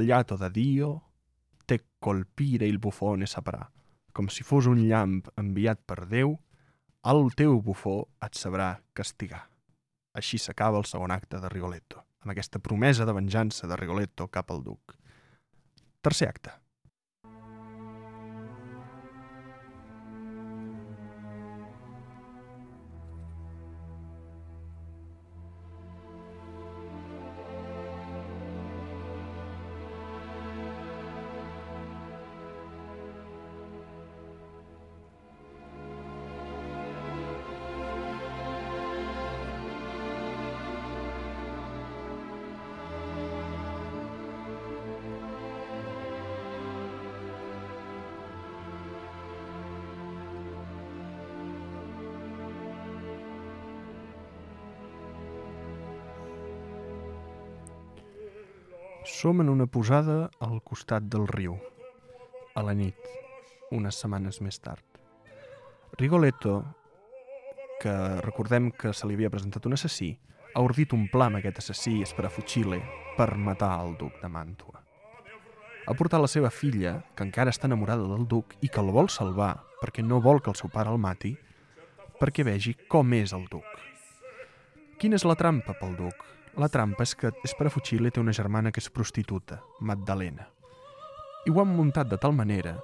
Scagliato 0.00 0.36
da 0.36 0.48
Dio, 0.48 1.02
te 1.66 1.84
colpire 1.98 2.66
il 2.66 2.78
bufone 2.78 3.26
saprà. 3.26 3.70
Com 4.12 4.26
si 4.26 4.42
fos 4.42 4.64
un 4.64 4.80
llamp 4.88 5.28
enviat 5.36 5.82
per 5.84 6.06
Déu, 6.08 6.32
el 7.04 7.28
teu 7.36 7.60
bufó 7.60 8.08
et 8.24 8.34
sabrà 8.34 8.80
castigar. 8.96 9.44
Així 10.16 10.38
s'acaba 10.38 10.80
el 10.80 10.88
segon 10.88 11.12
acte 11.12 11.38
de 11.38 11.48
Rigoletto, 11.52 12.00
amb 12.24 12.32
aquesta 12.32 12.58
promesa 12.58 13.04
de 13.04 13.12
venjança 13.12 13.68
de 13.68 13.76
Rigoletto 13.76 14.26
cap 14.28 14.50
al 14.50 14.64
duc. 14.64 14.96
Tercer 16.00 16.28
acte. 16.28 16.56
Som 59.10 59.40
en 59.40 59.48
una 59.48 59.66
posada 59.66 60.30
al 60.38 60.60
costat 60.62 61.02
del 61.10 61.26
riu, 61.26 61.56
a 62.54 62.62
la 62.62 62.72
nit, 62.78 63.08
unes 63.74 63.98
setmanes 63.98 64.38
més 64.40 64.60
tard. 64.62 64.84
Rigoletto, 65.98 66.60
que 67.82 67.92
recordem 68.22 68.70
que 68.70 68.94
se 68.94 69.10
li 69.10 69.18
havia 69.18 69.32
presentat 69.34 69.66
un 69.66 69.74
assassí, 69.74 70.12
ha 70.54 70.62
ordit 70.62 70.94
un 70.94 71.08
pla 71.10 71.26
amb 71.26 71.40
aquest 71.40 71.58
assassí 71.64 71.98
Esperafucile 72.06 72.78
per 73.18 73.34
matar 73.34 73.72
el 73.82 73.98
duc 73.98 74.22
de 74.22 74.30
Màntua. 74.30 74.78
Ha 75.90 75.98
portat 75.98 76.22
la 76.22 76.30
seva 76.30 76.54
filla, 76.54 77.00
que 77.18 77.26
encara 77.26 77.50
està 77.50 77.66
enamorada 77.66 78.06
del 78.06 78.28
duc 78.30 78.54
i 78.62 78.70
que 78.70 78.80
el 78.80 78.94
vol 78.94 79.10
salvar 79.10 79.56
perquè 79.82 80.06
no 80.06 80.22
vol 80.22 80.38
que 80.38 80.54
el 80.54 80.60
seu 80.60 80.70
pare 80.70 80.94
el 80.94 81.02
mati, 81.02 81.34
perquè 82.22 82.46
vegi 82.46 82.78
com 82.88 83.10
és 83.18 83.34
el 83.34 83.50
duc. 83.50 83.66
Quina 85.02 85.18
és 85.18 85.26
la 85.26 85.34
trampa 85.34 85.74
pel 85.82 85.98
duc? 85.98 86.30
La 86.58 86.68
trampa 86.68 87.04
és 87.06 87.12
que 87.14 87.30
Esperafucile 87.46 88.10
té 88.10 88.18
una 88.20 88.34
germana 88.34 88.72
que 88.74 88.82
és 88.82 88.90
prostituta, 88.90 89.60
Magdalena. 89.86 90.48
I 91.46 91.52
ho 91.52 91.60
han 91.62 91.70
muntat 91.76 92.10
de 92.10 92.18
tal 92.18 92.34
manera 92.34 92.74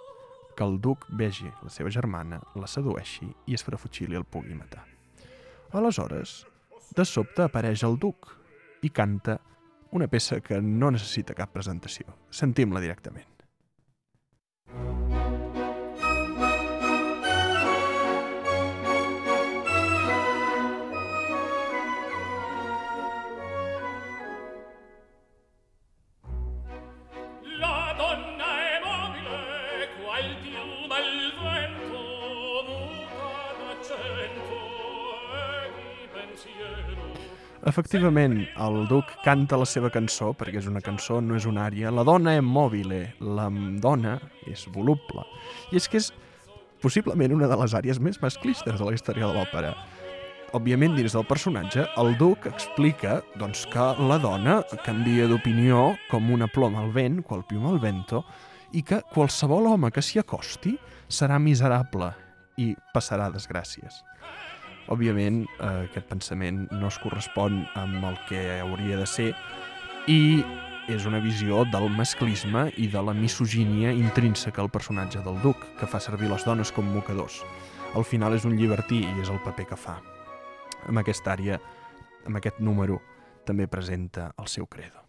que 0.57 0.65
el 0.65 0.79
duc 0.81 1.05
vegi 1.11 1.51
la 1.63 1.73
seva 1.73 1.91
germana, 1.91 2.39
la 2.55 2.71
sedueixi 2.71 3.27
i 3.47 3.59
Esperafucile 3.59 4.17
el 4.17 4.25
pugui 4.25 4.55
matar. 4.55 4.87
Aleshores, 5.75 6.45
de 6.95 7.05
sobte 7.05 7.43
apareix 7.45 7.83
el 7.85 7.99
duc 7.99 8.31
i 8.87 8.91
canta 8.95 9.41
una 9.91 10.07
peça 10.09 10.41
que 10.41 10.61
no 10.63 10.93
necessita 10.95 11.35
cap 11.35 11.53
presentació. 11.53 12.15
Sentim-la 12.31 12.81
directament. 12.81 13.36
Efectivament, 37.67 38.45
el 38.63 38.85
duc 38.87 39.09
canta 39.25 39.57
la 39.59 39.67
seva 39.67 39.89
cançó, 39.91 40.29
perquè 40.39 40.61
és 40.61 40.69
una 40.71 40.79
cançó, 40.85 41.17
no 41.19 41.35
és 41.35 41.49
una 41.51 41.65
ària. 41.67 41.91
La 41.91 42.05
dona 42.07 42.37
és 42.39 42.45
mòbile, 42.47 43.01
la 43.19 43.49
dona 43.83 44.21
és 44.47 44.69
voluble. 44.71 45.25
I 45.75 45.81
és 45.81 45.89
que 45.91 45.99
és 45.99 46.13
possiblement 46.79 47.35
una 47.35 47.49
de 47.51 47.59
les 47.59 47.75
àrees 47.75 47.99
més 47.99 48.21
masclistes 48.23 48.79
de 48.79 48.87
la 48.87 48.95
història 48.95 49.27
de 49.27 49.35
l'òpera. 49.35 49.75
Òbviament, 50.55 50.95
dins 50.95 51.19
del 51.19 51.27
personatge, 51.27 51.89
el 51.99 52.15
duc 52.21 52.47
explica 52.47 53.19
doncs, 53.35 53.67
que 53.73 53.91
la 53.99 54.21
dona 54.23 54.61
canvia 54.87 55.27
d'opinió 55.27 55.97
com 56.07 56.31
una 56.31 56.47
ploma 56.47 56.85
al 56.85 56.95
vent, 56.95 57.19
qual 57.27 57.43
piuma 57.51 57.75
al 57.75 57.83
vento, 57.83 58.23
i 58.79 58.87
que 58.87 59.03
qualsevol 59.11 59.67
home 59.73 59.91
que 59.91 60.07
s'hi 60.07 60.23
acosti 60.23 60.79
serà 61.11 61.43
miserable 61.43 62.15
i 62.63 62.77
passarà 62.95 63.27
desgràcies. 63.35 64.05
Òbviament, 64.93 65.43
eh, 65.59 65.89
aquest 65.89 66.07
pensament 66.07 66.67
no 66.71 66.87
es 66.89 66.99
correspon 67.03 67.65
amb 67.75 68.05
el 68.07 68.19
que 68.29 68.43
hauria 68.61 69.01
de 69.01 69.07
ser 69.11 69.33
i 70.07 70.45
és 70.87 71.07
una 71.07 71.19
visió 71.19 71.65
del 71.73 71.89
masclisme 71.91 72.69
i 72.79 72.87
de 72.87 73.03
la 73.03 73.15
misogínia 73.15 73.91
intrínseca 73.91 74.63
al 74.63 74.71
personatge 74.71 75.23
del 75.25 75.41
duc, 75.43 75.65
que 75.81 75.89
fa 75.91 75.99
servir 75.99 76.31
les 76.31 76.47
dones 76.47 76.71
com 76.71 76.87
mocadors. 76.95 77.41
Al 77.99 78.07
final 78.07 78.37
és 78.39 78.47
un 78.47 78.55
llibertí 78.55 79.03
i 79.03 79.17
és 79.23 79.33
el 79.33 79.43
paper 79.43 79.67
que 79.73 79.81
fa. 79.81 79.99
Amb 80.87 81.03
aquesta 81.03 81.35
àrea, 81.35 81.59
amb 82.27 82.39
aquest 82.39 82.63
número, 82.63 83.01
també 83.47 83.67
presenta 83.67 84.31
el 84.39 84.47
seu 84.47 84.71
credo. 84.71 85.06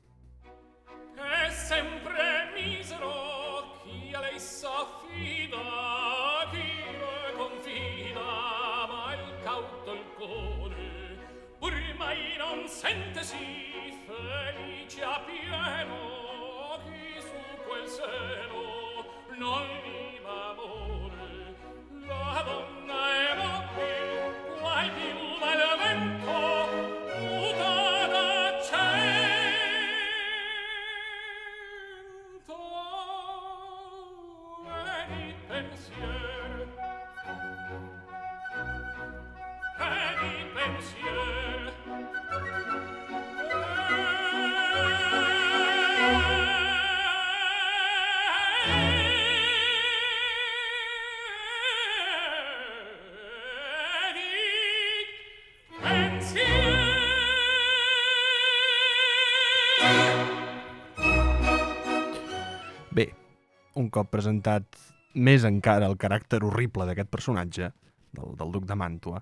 Un 63.78 63.90
cop 63.94 64.10
presentat 64.12 64.78
més 65.18 65.46
encara 65.48 65.88
el 65.90 65.98
caràcter 66.02 66.42
horrible 66.46 66.86
d'aquest 66.90 67.10
personatge, 67.14 67.72
del, 68.18 68.36
del 68.38 68.54
duc 68.54 68.66
de 68.70 68.78
Màntua, 68.78 69.22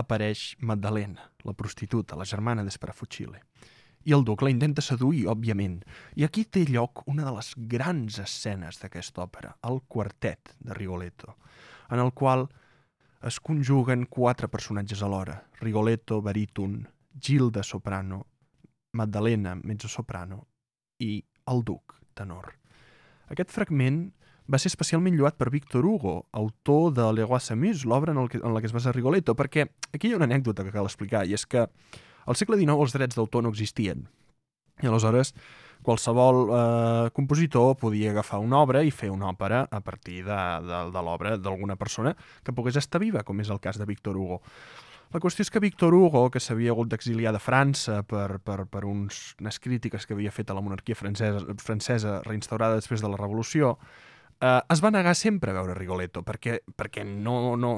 apareix 0.00 0.54
Magdalena, 0.60 1.28
la 1.46 1.54
prostituta, 1.54 2.18
la 2.18 2.26
germana 2.26 2.64
d'Esperafucile. 2.66 3.40
I 4.04 4.12
el 4.12 4.24
duc 4.26 4.42
la 4.44 4.50
intenta 4.52 4.82
seduir, 4.84 5.24
òbviament. 5.32 5.78
I 6.18 6.26
aquí 6.26 6.44
té 6.44 6.64
lloc 6.68 7.04
una 7.08 7.24
de 7.24 7.32
les 7.38 7.54
grans 7.70 8.18
escenes 8.20 8.80
d'aquesta 8.82 9.24
òpera, 9.24 9.54
el 9.64 9.80
quartet 9.88 10.52
de 10.60 10.76
Rigoletto, 10.76 11.38
en 11.90 12.02
el 12.02 12.12
qual 12.12 12.48
es 13.24 13.38
conjuguen 13.40 14.04
quatre 14.04 14.50
personatges 14.52 15.02
alhora. 15.02 15.38
Rigoletto, 15.60 16.20
baríton, 16.20 16.82
Gilda, 17.18 17.62
soprano, 17.62 18.26
Magdalena, 18.92 19.54
mezzosoprano, 19.56 20.44
i 21.00 21.24
el 21.50 21.64
duc, 21.64 21.96
tenor. 22.14 22.52
Aquest 23.32 23.52
fragment 23.54 24.06
va 24.50 24.60
ser 24.60 24.68
especialment 24.68 25.16
lloat 25.16 25.38
per 25.40 25.48
Victor 25.52 25.86
Hugo, 25.88 26.26
autor 26.36 26.92
de 26.96 27.06
Le 27.16 27.24
Roi 27.24 27.40
s'amuse, 27.40 27.88
l'obra 27.88 28.12
en, 28.12 28.20
en 28.20 28.54
la 28.54 28.60
que 28.60 28.68
es 28.68 28.76
basa 28.76 28.92
Rigoletto, 28.92 29.34
perquè 29.34 29.64
aquí 29.92 30.08
hi 30.08 30.12
ha 30.12 30.20
una 30.20 30.28
anècdota 30.28 30.64
que 30.64 30.74
cal 30.74 30.88
explicar, 30.88 31.24
i 31.24 31.36
és 31.36 31.46
que 31.48 31.64
al 31.64 32.36
segle 32.36 32.58
XIX 32.60 32.84
els 32.84 32.96
drets 32.96 33.16
d'autor 33.16 33.44
no 33.44 33.52
existien. 33.54 34.04
I 34.82 34.90
aleshores 34.90 35.32
qualsevol 35.84 36.48
eh, 36.48 37.10
compositor 37.16 37.74
podia 37.80 38.10
agafar 38.10 38.40
una 38.40 38.60
obra 38.64 38.82
i 38.82 38.92
fer 38.92 39.10
una 39.12 39.28
òpera 39.30 39.64
a 39.70 39.80
partir 39.84 40.22
de, 40.24 40.40
de, 40.64 40.78
de 40.94 41.02
l'obra 41.04 41.36
d'alguna 41.36 41.76
persona 41.76 42.14
que 42.42 42.54
pogués 42.56 42.78
estar 42.80 43.00
viva, 43.02 43.22
com 43.22 43.40
és 43.44 43.52
el 43.52 43.60
cas 43.60 43.78
de 43.80 43.88
Victor 43.88 44.16
Hugo. 44.16 44.40
La 45.14 45.20
qüestió 45.22 45.44
és 45.44 45.50
que 45.54 45.60
Víctor 45.62 45.94
Hugo, 45.94 46.24
que 46.34 46.40
s'havia 46.42 46.72
hagut 46.72 46.88
d'exiliar 46.90 47.30
de 47.36 47.38
França 47.38 48.00
per, 48.02 48.40
per, 48.42 48.64
per 48.66 48.80
uns, 48.90 49.36
unes 49.38 49.60
crítiques 49.62 50.08
que 50.08 50.14
havia 50.16 50.32
fet 50.34 50.48
a 50.50 50.54
la 50.58 50.62
monarquia 50.64 50.96
francesa, 50.98 51.54
francesa 51.62 52.16
reinstaurada 52.24 52.80
després 52.80 52.98
de 53.04 53.10
la 53.12 53.20
Revolució, 53.20 53.76
eh, 54.42 54.58
es 54.74 54.80
va 54.82 54.90
negar 54.90 55.12
sempre 55.14 55.52
a 55.52 55.54
veure 55.54 55.76
Rigoletto, 55.78 56.24
perquè, 56.26 56.56
perquè 56.66 57.04
no, 57.06 57.54
no, 57.54 57.70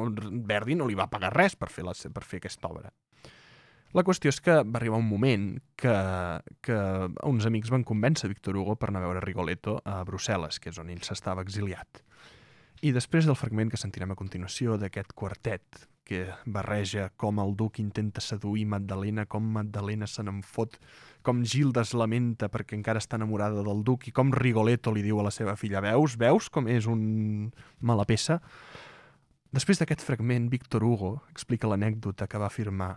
Verdi 0.48 0.78
no 0.80 0.86
li 0.88 0.96
va 0.96 1.10
pagar 1.12 1.34
res 1.34 1.58
per 1.60 1.68
fer, 1.74 1.84
la, 1.84 1.92
per 1.92 2.22
fer 2.24 2.40
aquesta 2.40 2.70
obra. 2.70 2.88
La 3.92 4.04
qüestió 4.06 4.32
és 4.32 4.40
que 4.40 4.54
va 4.62 4.80
arribar 4.80 5.02
un 5.02 5.08
moment 5.10 5.44
que, 5.76 5.92
que 6.64 6.78
uns 7.28 7.48
amics 7.50 7.74
van 7.74 7.84
convèncer 7.84 8.30
Víctor 8.32 8.56
Hugo 8.56 8.78
per 8.80 8.88
anar 8.88 9.02
a 9.02 9.10
veure 9.10 9.24
Rigoletto 9.26 9.76
a 9.84 9.98
Brussel·les, 10.08 10.56
que 10.56 10.72
és 10.72 10.80
on 10.80 10.88
ell 10.88 11.04
s'estava 11.04 11.44
exiliat. 11.44 12.00
I 12.80 12.94
després 12.96 13.28
del 13.28 13.36
fragment 13.36 13.68
que 13.68 13.80
sentirem 13.80 14.16
a 14.16 14.18
continuació 14.18 14.80
d'aquest 14.80 15.12
quartet 15.12 15.84
que 16.06 16.22
barreja 16.46 17.08
com 17.18 17.40
el 17.42 17.56
duc 17.58 17.80
intenta 17.82 18.22
seduir 18.22 18.64
Magdalena, 18.70 19.26
com 19.26 19.42
Magdalena 19.56 20.06
se 20.06 20.22
n'en 20.22 20.38
fot, 20.46 20.78
com 21.26 21.42
Gilda 21.42 21.82
es 21.82 21.92
lamenta 21.98 22.46
perquè 22.52 22.78
encara 22.78 23.02
està 23.02 23.18
enamorada 23.18 23.64
del 23.66 23.82
duc 23.84 24.06
i 24.06 24.14
com 24.14 24.30
Rigoletto 24.32 24.94
li 24.94 25.02
diu 25.02 25.18
a 25.18 25.26
la 25.26 25.34
seva 25.34 25.56
filla 25.58 25.82
veus, 25.82 26.14
veus 26.16 26.46
com 26.48 26.70
és 26.70 26.86
un 26.86 27.02
mala 27.82 28.06
peça? 28.06 28.38
Després 29.50 29.82
d'aquest 29.82 30.04
fragment, 30.06 30.46
Víctor 30.52 30.84
Hugo 30.86 31.16
explica 31.32 31.68
l'anècdota 31.70 32.30
que 32.30 32.38
va 32.38 32.46
afirmar 32.46 32.92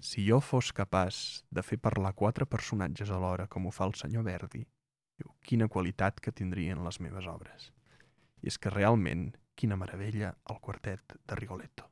si 0.00 0.24
jo 0.24 0.40
fos 0.40 0.72
capaç 0.72 1.42
de 1.50 1.62
fer 1.66 1.78
parlar 1.82 2.14
quatre 2.14 2.46
personatges 2.46 3.10
alhora 3.10 3.48
com 3.50 3.66
ho 3.66 3.74
fa 3.74 3.88
el 3.90 3.96
senyor 3.98 4.24
Verdi, 4.24 4.62
diu, 5.18 5.34
quina 5.44 5.68
qualitat 5.68 6.22
que 6.22 6.32
tindrien 6.32 6.80
les 6.86 7.00
meves 7.04 7.28
obres. 7.28 7.72
I 8.40 8.48
és 8.48 8.56
que 8.56 8.72
realment, 8.72 9.32
quina 9.58 9.76
meravella 9.76 10.36
el 10.48 10.60
quartet 10.62 11.18
de 11.26 11.36
Rigoletto. 11.36 11.90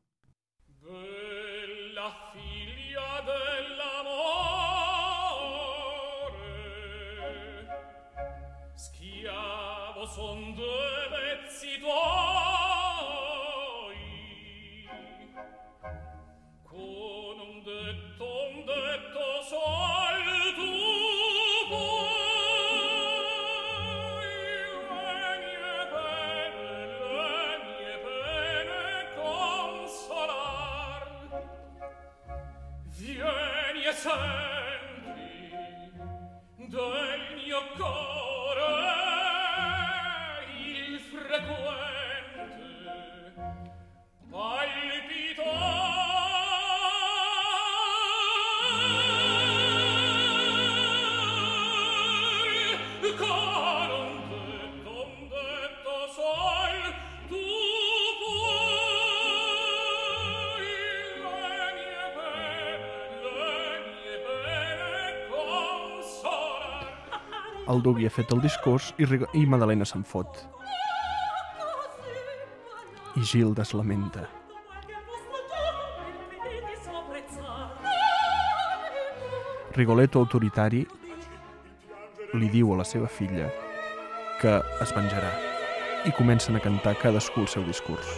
son 10.07 10.55
due 10.55 11.09
pezzi 11.11 11.79
tuoi. 11.81 11.97
Con 16.63 17.41
un 17.41 17.63
detto 17.65 18.25
un 18.51 18.65
detto 18.65 19.43
sol 19.49 20.55
tu 20.55 20.71
Vieni 32.99 33.85
e 33.85 33.93
sei 33.93 34.56
El 67.77 67.83
duc 67.85 67.99
hi 68.01 68.07
ha 68.09 68.11
fet 68.13 68.31
el 68.33 68.39
discurs 68.41 68.87
i, 68.97 69.05
i 69.37 69.43
Madalena 69.45 69.85
se'n 69.85 70.01
fot. 70.09 70.39
I 73.21 73.25
Gilda 73.31 73.67
es 73.67 73.73
lamenta. 73.77 74.23
Rigoletto 79.77 80.23
autoritari 80.25 80.87
li 82.41 82.49
diu 82.55 82.73
a 82.73 82.79
la 82.81 82.89
seva 82.89 83.11
filla 83.13 83.51
que 84.41 84.57
es 84.81 84.97
venjarà 84.97 85.35
i 86.09 86.17
comencen 86.17 86.57
a 86.57 86.65
cantar 86.65 86.97
cadascú 87.03 87.45
el 87.45 87.53
seu 87.53 87.69
discurs. 87.69 88.17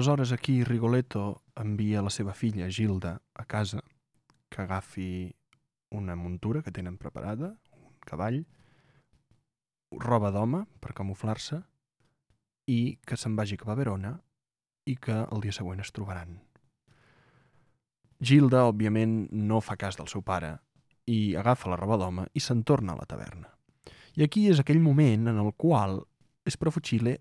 Aleshores, 0.00 0.32
aquí 0.32 0.64
Rigoletto 0.64 1.42
envia 1.54 2.00
la 2.00 2.08
seva 2.08 2.32
filla, 2.32 2.70
Gilda, 2.72 3.20
a 3.34 3.44
casa 3.44 3.82
que 4.48 4.62
agafi 4.62 5.36
una 5.90 6.16
muntura 6.16 6.62
que 6.62 6.72
tenen 6.72 6.96
preparada, 6.96 7.50
un 7.76 7.98
cavall, 8.00 8.38
roba 9.92 10.32
d'home 10.32 10.62
per 10.80 10.96
camuflar-se 10.96 11.60
i 12.64 12.96
que 13.04 13.20
se'n 13.20 13.36
vagi 13.36 13.60
cap 13.60 13.74
a 13.74 13.76
Verona 13.76 14.14
i 14.88 14.96
que 14.96 15.20
el 15.20 15.44
dia 15.44 15.52
següent 15.52 15.84
es 15.84 15.92
trobaran. 15.92 16.40
Gilda, 18.24 18.64
òbviament, 18.72 19.26
no 19.36 19.60
fa 19.60 19.76
cas 19.76 20.00
del 20.00 20.08
seu 20.08 20.24
pare 20.24 20.56
i 21.12 21.36
agafa 21.36 21.68
la 21.68 21.76
roba 21.76 22.00
d'home 22.00 22.30
i 22.32 22.40
se'n 22.40 22.64
torna 22.64 22.96
a 22.96 23.02
la 23.04 23.10
taverna. 23.10 23.52
I 24.16 24.24
aquí 24.24 24.48
és 24.48 24.64
aquell 24.64 24.80
moment 24.80 25.28
en 25.28 25.44
el 25.44 25.52
qual 25.52 26.00
Esprofucile 26.48 27.18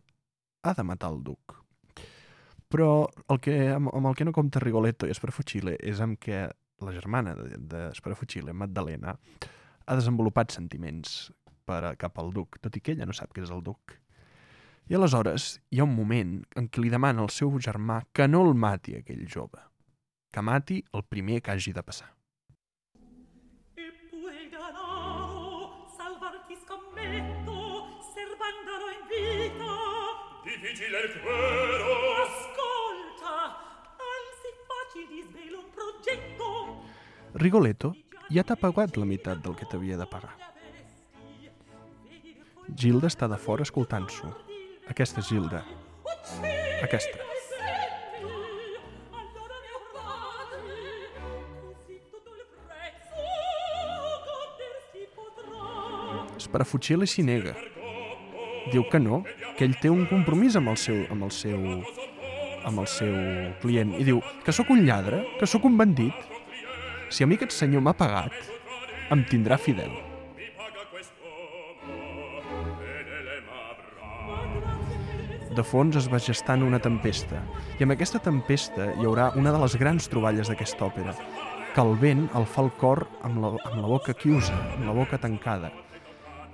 ha 0.63 0.71
de 0.71 0.87
matar 0.87 1.11
el 1.11 1.25
duc. 1.27 1.59
Però 2.69 2.89
el 3.33 3.39
que, 3.41 3.53
amb, 3.73 3.89
amb 3.97 4.11
el 4.11 4.15
que 4.17 4.25
no 4.27 4.33
compta 4.35 4.61
Rigoletto 4.61 5.07
i 5.09 5.13
Esprofucile 5.15 5.73
és 5.81 6.01
amb 6.05 6.19
què 6.21 6.43
la 6.85 6.91
germana 6.95 7.33
d'Esprofucile, 7.35 8.53
Magdalena, 8.53 9.15
ha 9.89 9.95
desenvolupat 9.97 10.53
sentiments 10.53 11.31
per, 11.65 11.79
a- 11.83 11.95
cap 11.97 12.19
al 12.21 12.29
duc, 12.35 12.59
tot 12.61 12.77
i 12.77 12.81
que 12.81 12.93
ella 12.93 13.07
no 13.09 13.15
sap 13.17 13.33
que 13.33 13.41
és 13.41 13.49
el 13.51 13.63
duc. 13.65 13.97
I 14.89 14.95
aleshores 14.97 15.59
hi 15.73 15.81
ha 15.81 15.85
un 15.85 15.95
moment 15.97 16.37
en 16.57 16.69
què 16.69 16.81
li 16.81 16.93
demana 16.93 17.25
al 17.25 17.33
seu 17.33 17.51
germà 17.61 18.03
que 18.13 18.27
no 18.29 18.45
el 18.47 18.53
mati 18.57 18.95
aquell 18.97 19.25
jove, 19.29 19.59
que 20.33 20.41
mati 20.45 20.79
el 20.93 21.03
primer 21.09 21.41
que 21.41 21.51
hagi 21.57 21.73
de 21.73 21.83
passar. 21.83 22.13
E 23.75 23.89
Difficile 30.43 30.99
il 31.05 31.13
quero 31.21 32.21
ascolta 32.23 32.58
Rigoletto 37.39 37.93
ja 38.29 38.43
t'ha 38.43 38.57
pagat 38.59 38.97
la 38.97 39.05
meitat 39.05 39.39
del 39.43 39.55
que 39.55 39.65
t'havia 39.69 39.97
de 39.97 40.05
pagar. 40.09 40.33
Gilda 42.75 43.09
està 43.09 43.29
de 43.29 43.37
fora 43.39 43.65
escoltant-s'ho. 43.65 44.29
Aquesta 44.89 45.21
és 45.21 45.29
Gilda. 45.29 45.63
Aquesta. 46.83 47.25
Sparafucile 56.39 57.07
s'hi 57.07 57.23
nega. 57.23 57.55
Diu 58.73 58.85
que 58.91 58.99
no, 58.99 59.23
que 59.57 59.65
ell 59.67 59.75
té 59.81 59.89
un 59.93 60.05
compromís 60.09 60.55
amb 60.59 60.71
el 60.71 60.77
seu, 60.81 61.03
amb 61.13 61.25
el 61.27 61.33
seu, 61.35 61.65
amb 62.69 62.83
el 62.83 62.89
seu 62.89 63.15
client. 63.63 63.95
I 63.99 64.05
diu 64.07 64.21
que 64.45 64.55
sóc 64.55 64.69
un 64.73 64.85
lladre, 64.87 65.23
que 65.39 65.49
sóc 65.49 65.65
un 65.67 65.77
bandit. 65.79 66.15
Si 67.09 67.25
a 67.25 67.27
mi 67.27 67.39
aquest 67.39 67.57
senyor 67.57 67.83
m'ha 67.85 67.95
pagat, 67.97 68.35
em 69.09 69.25
tindrà 69.29 69.57
fidel. 69.57 69.91
De 75.49 75.63
fons 75.65 75.97
es 75.99 76.05
va 76.07 76.21
gestant 76.23 76.61
una 76.63 76.79
tempesta, 76.79 77.41
i 77.79 77.83
amb 77.83 77.91
aquesta 77.95 78.21
tempesta 78.23 78.93
hi 78.93 79.07
haurà 79.09 79.31
una 79.35 79.51
de 79.51 79.59
les 79.59 79.75
grans 79.81 80.07
troballes 80.07 80.47
d'aquesta 80.47 80.85
òpera, 80.85 81.15
que 81.73 81.83
el 81.83 81.97
vent 81.99 82.27
el 82.37 82.45
fa 82.47 82.63
el 82.63 82.69
cor 82.79 83.01
amb 83.27 83.41
la, 83.43 83.49
amb 83.67 83.81
la 83.81 83.89
boca 83.89 84.13
chiusa, 84.15 84.55
amb 84.77 84.85
la 84.87 84.95
boca 84.95 85.19
tancada. 85.19 85.73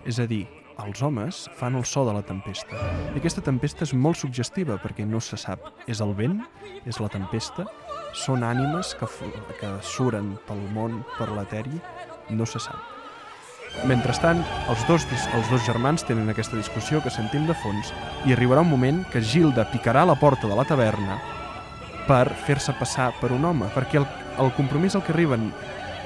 És 0.07 0.17
a 0.23 0.25
dir, 0.31 0.45
els 0.83 1.01
homes 1.01 1.45
fan 1.55 1.75
el 1.75 1.85
so 1.85 2.05
de 2.05 2.13
la 2.13 2.23
tempesta. 2.25 2.79
I 3.13 3.19
aquesta 3.19 3.43
tempesta 3.45 3.85
és 3.85 3.93
molt 3.93 4.19
suggestiva 4.19 4.77
perquè 4.81 5.05
no 5.07 5.21
se 5.23 5.37
sap. 5.39 5.71
És 5.87 6.01
el 6.03 6.13
vent? 6.17 6.41
És 6.85 6.99
la 6.99 7.09
tempesta? 7.11 7.65
Són 8.15 8.43
ànimes 8.47 8.93
que, 8.99 9.07
que 9.59 9.71
suren 9.83 10.35
pel 10.47 10.61
món, 10.75 11.01
per 11.17 11.29
l'eteri? 11.31 11.79
No 12.29 12.47
se 12.49 12.61
sap. 12.63 12.91
Mentrestant, 13.89 14.39
els 14.71 14.85
dos, 14.87 15.03
els 15.35 15.49
dos 15.51 15.65
germans 15.67 16.05
tenen 16.07 16.31
aquesta 16.31 16.55
discussió 16.55 17.01
que 17.03 17.11
sentim 17.11 17.43
de 17.47 17.55
fons 17.59 17.91
i 18.23 18.31
arribarà 18.31 18.63
un 18.63 18.71
moment 18.71 19.01
que 19.11 19.19
Gilda 19.19 19.67
picarà 19.73 20.05
a 20.05 20.11
la 20.13 20.15
porta 20.15 20.47
de 20.47 20.55
la 20.55 20.63
taverna 20.63 21.19
per 22.07 22.29
fer-se 22.45 22.71
passar 22.79 23.09
per 23.19 23.33
un 23.35 23.43
home, 23.43 23.67
perquè 23.75 23.99
el, 23.99 24.07
el 24.39 24.53
compromís 24.55 24.95
al 24.95 25.03
que 25.03 25.11
arriben 25.11 25.49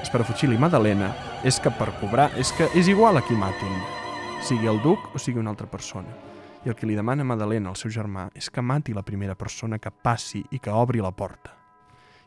Esperafucil 0.00 0.56
i 0.56 0.58
Madalena 0.58 1.12
és 1.46 1.60
que 1.62 1.70
per 1.76 1.92
cobrar, 2.00 2.30
és 2.40 2.50
que 2.56 2.66
és 2.74 2.88
igual 2.90 3.20
a 3.20 3.22
qui 3.22 3.36
matin, 3.38 3.74
sigui 4.42 4.66
el 4.66 4.80
duc 4.82 5.14
o 5.14 5.18
sigui 5.18 5.38
una 5.38 5.50
altra 5.50 5.70
persona. 5.70 6.08
I 6.64 6.68
el 6.68 6.76
que 6.76 6.86
li 6.86 6.96
demana 6.96 7.24
Madalena 7.24 7.70
al 7.70 7.76
seu 7.76 7.90
germà 7.90 8.28
és 8.36 8.50
que 8.50 8.62
mati 8.62 8.92
la 8.92 9.04
primera 9.06 9.34
persona 9.34 9.78
que 9.78 9.90
passi 9.90 10.44
i 10.50 10.58
que 10.58 10.70
obri 10.70 11.00
la 11.00 11.12
porta. 11.12 11.56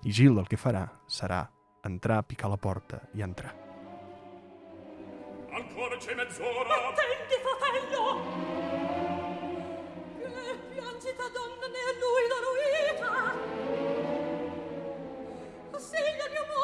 I 0.03 0.11
Gilda 0.11 0.41
el 0.41 0.47
que 0.47 0.57
farà 0.57 0.87
serà 1.07 1.45
entrar, 1.83 2.23
picar 2.23 2.49
la 2.49 2.57
porta 2.57 3.01
i 3.13 3.21
entrar. 3.21 3.53
ancora 5.53 5.95
c'è 5.97 6.13
mezz'ora 6.15 6.75
attenti 6.89 7.35
fratello 7.45 8.03
che 10.17 10.57
piangita 10.73 11.27
donna 11.33 11.67
né 11.73 11.81
a 11.89 11.93
lui 12.01 12.23
la 12.33 12.39
ruita 12.47 13.11
segno 15.77 16.25
di 16.31 16.37
amore 16.37 16.62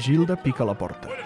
Gilda 0.00 0.34
pica 0.34 0.64
la 0.64 0.74
porta. 0.74 1.19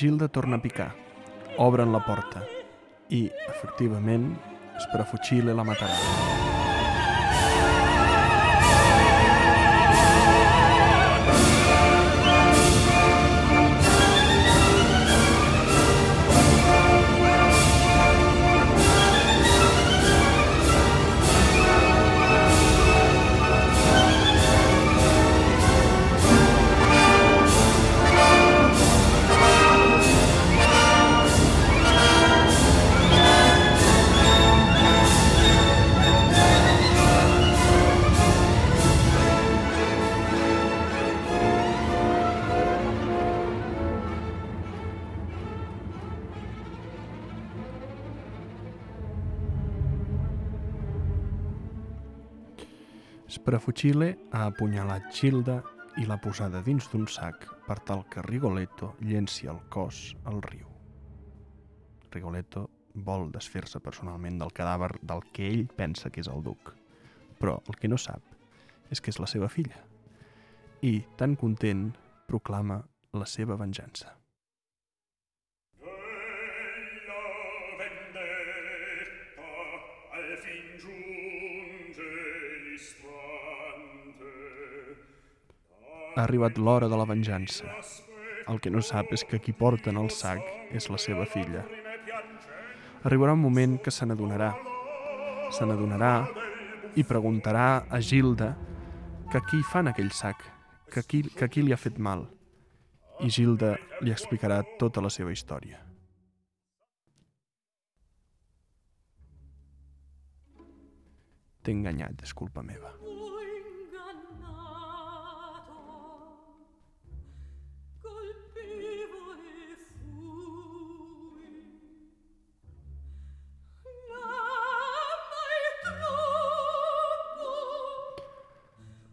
Gilda 0.00 0.28
torna 0.28 0.56
a 0.56 0.62
picar. 0.62 0.94
Obren 1.58 1.92
la 1.92 2.00
porta. 2.00 2.40
I, 3.10 3.26
efectivament, 3.50 4.32
Sparafucile 4.80 5.52
la 5.52 5.62
matarà. 5.62 6.49
Sprefucile 53.70 54.16
ha 54.32 54.48
apunyalat 54.50 55.12
Gilda 55.14 55.60
i 56.02 56.02
l'ha 56.02 56.16
posada 56.18 56.58
dins 56.66 56.88
d'un 56.90 57.04
sac 57.06 57.44
per 57.68 57.76
tal 57.86 58.00
que 58.10 58.24
Rigoletto 58.26 58.88
llenci 58.98 59.46
el 59.46 59.60
cos 59.70 60.00
al 60.26 60.40
riu. 60.42 60.66
Rigoletto 62.10 62.64
vol 63.06 63.28
desfer-se 63.30 63.78
personalment 63.78 64.40
del 64.42 64.50
cadàver 64.50 64.90
del 65.06 65.22
que 65.30 65.46
ell 65.52 65.68
pensa 65.78 66.10
que 66.10 66.18
és 66.18 66.32
el 66.34 66.42
duc, 66.42 66.74
però 67.38 67.60
el 67.70 67.78
que 67.78 67.86
no 67.86 67.94
sap 67.94 68.26
és 68.90 68.98
que 68.98 69.14
és 69.14 69.22
la 69.22 69.30
seva 69.30 69.46
filla. 69.46 69.78
I, 70.82 71.04
tan 71.14 71.38
content, 71.38 71.92
proclama 72.26 72.82
la 73.14 73.30
seva 73.38 73.54
venjança. 73.54 74.16
Ha 86.16 86.24
arribat 86.24 86.58
l'hora 86.58 86.88
de 86.90 86.96
la 86.98 87.06
venjança. 87.06 87.70
El 88.50 88.58
que 88.58 88.70
no 88.74 88.82
sap 88.82 89.12
és 89.14 89.22
que 89.24 89.38
qui 89.38 89.52
porta 89.54 89.92
en 89.92 90.00
el 90.00 90.10
sac 90.10 90.42
és 90.74 90.88
la 90.90 90.98
seva 90.98 91.26
filla. 91.26 91.62
Arribarà 93.06 93.36
un 93.36 93.44
moment 93.44 93.78
que 93.78 93.92
se 93.94 94.06
n'adonarà. 94.06 94.50
Se 95.54 95.66
n'adonarà 95.66 96.14
i 96.98 97.04
preguntarà 97.06 97.86
a 97.88 98.00
Gilda 98.02 98.50
que 99.30 99.40
qui 99.46 99.62
fa 99.62 99.84
en 99.84 99.92
aquell 99.92 100.10
sac, 100.10 100.42
que 100.90 101.04
qui, 101.06 101.22
que 101.22 101.48
qui 101.48 101.62
li 101.62 101.72
ha 101.72 101.78
fet 101.78 101.98
mal. 101.98 102.26
I 103.22 103.30
Gilda 103.30 103.76
li 104.02 104.10
explicarà 104.10 104.62
tota 104.80 105.04
la 105.04 105.12
seva 105.14 105.30
història. 105.30 105.78
T'he 111.62 111.76
enganyat, 111.76 112.24
és 112.24 112.34
culpa 112.34 112.64
meva. 112.64 112.99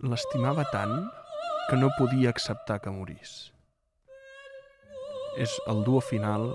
L'estimava 0.06 0.62
tant 0.70 1.08
que 1.72 1.78
no 1.82 1.88
podia 1.98 2.30
acceptar 2.30 2.76
que 2.84 2.91
morís. 2.93 3.32
És 5.41 5.56
el 5.66 5.82
duo 5.88 6.04
final 6.06 6.52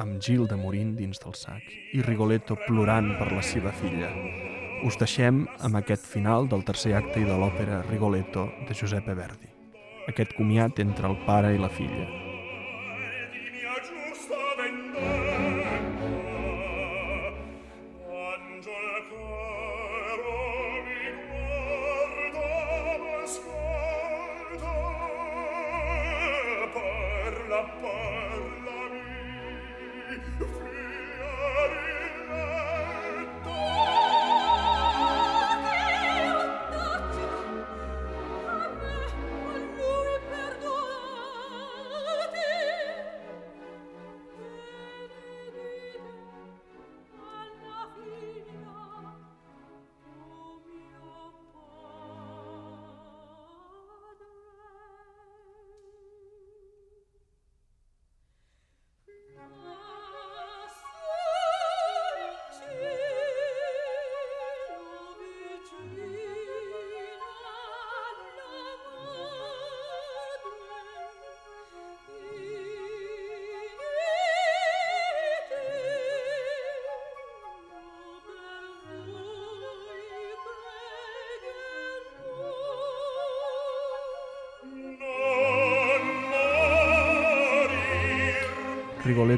amb 0.00 0.16
Gilda 0.16 0.56
morint 0.56 0.94
dins 0.96 1.20
del 1.20 1.36
sac 1.36 1.60
i 1.92 2.00
Rigoletto 2.00 2.56
plorant 2.64 3.12
per 3.20 3.28
la 3.34 3.44
seva 3.44 3.68
filla. 3.68 4.08
Us 4.88 4.96
deixem 4.96 5.44
amb 5.60 5.76
aquest 5.76 6.08
final 6.08 6.48
del 6.48 6.64
tercer 6.64 6.96
acte 6.96 7.20
i 7.20 7.28
de 7.28 7.36
l'òpera 7.36 7.84
Rigoletto 7.90 8.48
de 8.64 8.72
Giuseppe 8.72 9.12
Verdi. 9.12 9.52
Aquest 10.08 10.32
comiat 10.32 10.80
entre 10.80 11.12
el 11.12 11.20
pare 11.28 11.52
i 11.52 11.60
la 11.60 11.68
filla. 11.68 12.23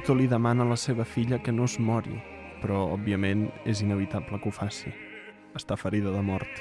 Rigoletto 0.07 0.23
li 0.23 0.31
demana 0.31 0.63
a 0.63 0.69
la 0.71 0.77
seva 0.79 1.03
filla 1.03 1.41
que 1.43 1.51
no 1.51 1.65
es 1.67 1.81
mori, 1.83 2.15
però, 2.63 2.85
òbviament, 2.95 3.41
és 3.67 3.81
inevitable 3.83 4.39
que 4.39 4.47
ho 4.47 4.53
faci. 4.55 4.93
Està 5.59 5.75
ferida 5.75 6.13
de 6.15 6.21
mort. 6.23 6.61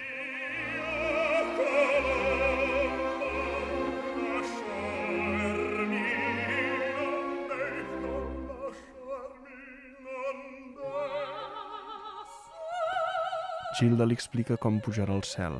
Gilda 13.77 14.09
li 14.09 14.17
explica 14.17 14.57
com 14.57 14.81
pujarà 14.81 15.13
al 15.13 15.21
cel. 15.21 15.59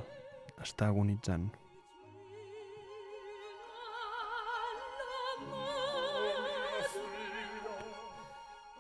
Està 0.58 0.90
agonitzant. 0.90 1.52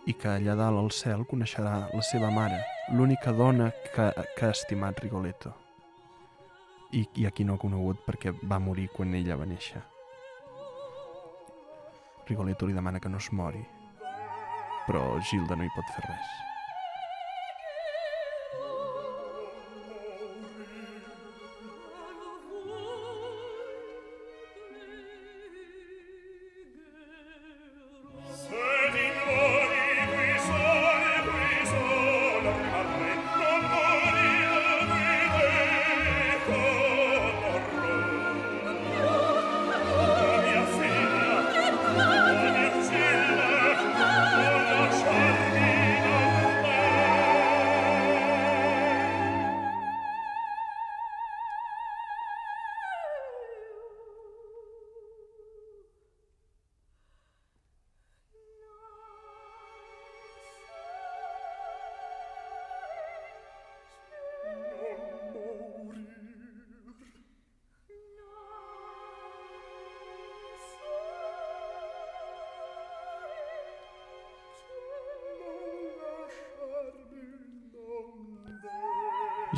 I 0.06 0.14
que 0.14 0.30
allà 0.30 0.56
dalt 0.56 0.80
al 0.80 0.91
cel 0.93 1.26
coneixerà 1.26 1.76
la 1.91 2.03
seva 2.06 2.30
mare, 2.32 2.62
l'única 2.93 3.34
dona 3.34 3.72
que, 3.93 4.12
que 4.38 4.45
ha 4.45 4.53
estimat 4.53 4.99
Rigoletto 5.01 5.53
i, 6.91 7.03
i 7.22 7.26
a 7.26 7.32
qui 7.32 7.43
no 7.43 7.56
ha 7.56 7.62
conegut 7.62 8.06
perquè 8.06 8.34
va 8.45 8.62
morir 8.62 8.88
quan 8.93 9.14
ella 9.18 9.38
va 9.39 9.49
néixer. 9.49 9.82
Rigoletto 12.30 12.66
li 12.66 12.74
demana 12.74 13.01
que 13.01 13.10
no 13.10 13.22
es 13.22 13.32
mori, 13.32 13.62
però 14.88 15.06
Gilda 15.22 15.58
no 15.58 15.66
hi 15.66 15.74
pot 15.76 15.95
fer 15.97 16.08
res. 16.08 16.45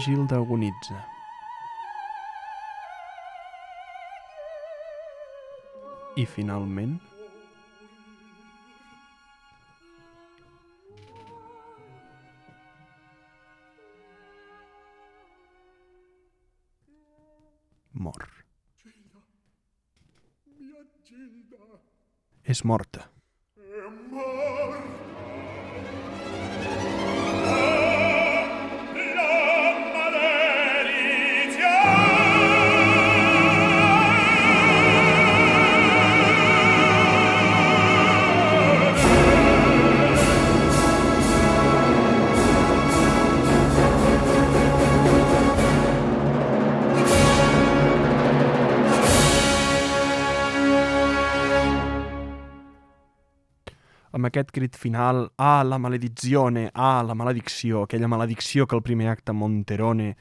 Gilda 0.07 0.37
agonitza. 0.37 1.03
I 6.15 6.25
finalment, 6.25 7.01
aquest 54.27 54.51
crit 54.53 54.75
final, 54.77 55.31
ah, 55.37 55.63
la 55.63 55.77
maledizione, 55.79 56.69
ah, 56.73 57.03
la 57.03 57.15
maledicció, 57.15 57.83
aquella 57.83 58.07
maledicció 58.07 58.67
que 58.67 58.75
el 58.75 58.83
primer 58.83 59.09
acte 59.09 59.33
Monterone 59.33 60.15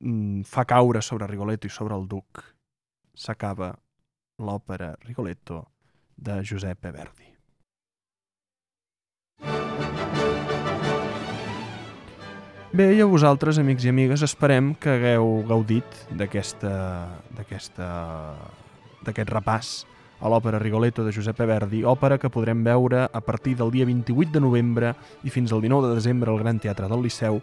mm, 0.00 0.42
fa 0.42 0.64
caure 0.64 1.02
sobre 1.02 1.26
Rigoletto 1.26 1.66
i 1.66 1.70
sobre 1.70 1.96
el 1.96 2.06
duc, 2.08 2.42
s'acaba 3.14 3.72
l'òpera 4.40 4.94
Rigoletto 5.06 5.64
de 6.16 6.42
Giuseppe 6.44 6.90
Verdi. 6.92 7.28
Bé, 12.70 12.92
i 12.94 13.00
a 13.02 13.06
vosaltres, 13.10 13.58
amics 13.58 13.82
i 13.82 13.90
amigues, 13.90 14.22
esperem 14.22 14.74
que 14.78 14.92
hagueu 14.94 15.40
gaudit 15.48 16.04
d'aquest 16.14 16.62
repàs 19.32 19.72
a 20.20 20.28
l'òpera 20.28 20.60
Rigoletto 20.60 21.04
de 21.04 21.12
Giuseppe 21.12 21.46
Verdi, 21.48 21.82
òpera 21.84 22.18
que 22.20 22.30
podrem 22.30 22.62
veure 22.64 23.06
a 23.08 23.20
partir 23.24 23.56
del 23.56 23.72
dia 23.72 23.86
28 23.88 24.34
de 24.36 24.40
novembre 24.40 24.94
i 25.24 25.32
fins 25.32 25.52
al 25.52 25.62
19 25.64 25.88
de 25.88 25.96
desembre 25.96 26.30
al 26.30 26.38
Gran 26.38 26.60
Teatre 26.60 26.88
del 26.88 27.02
Liceu, 27.02 27.40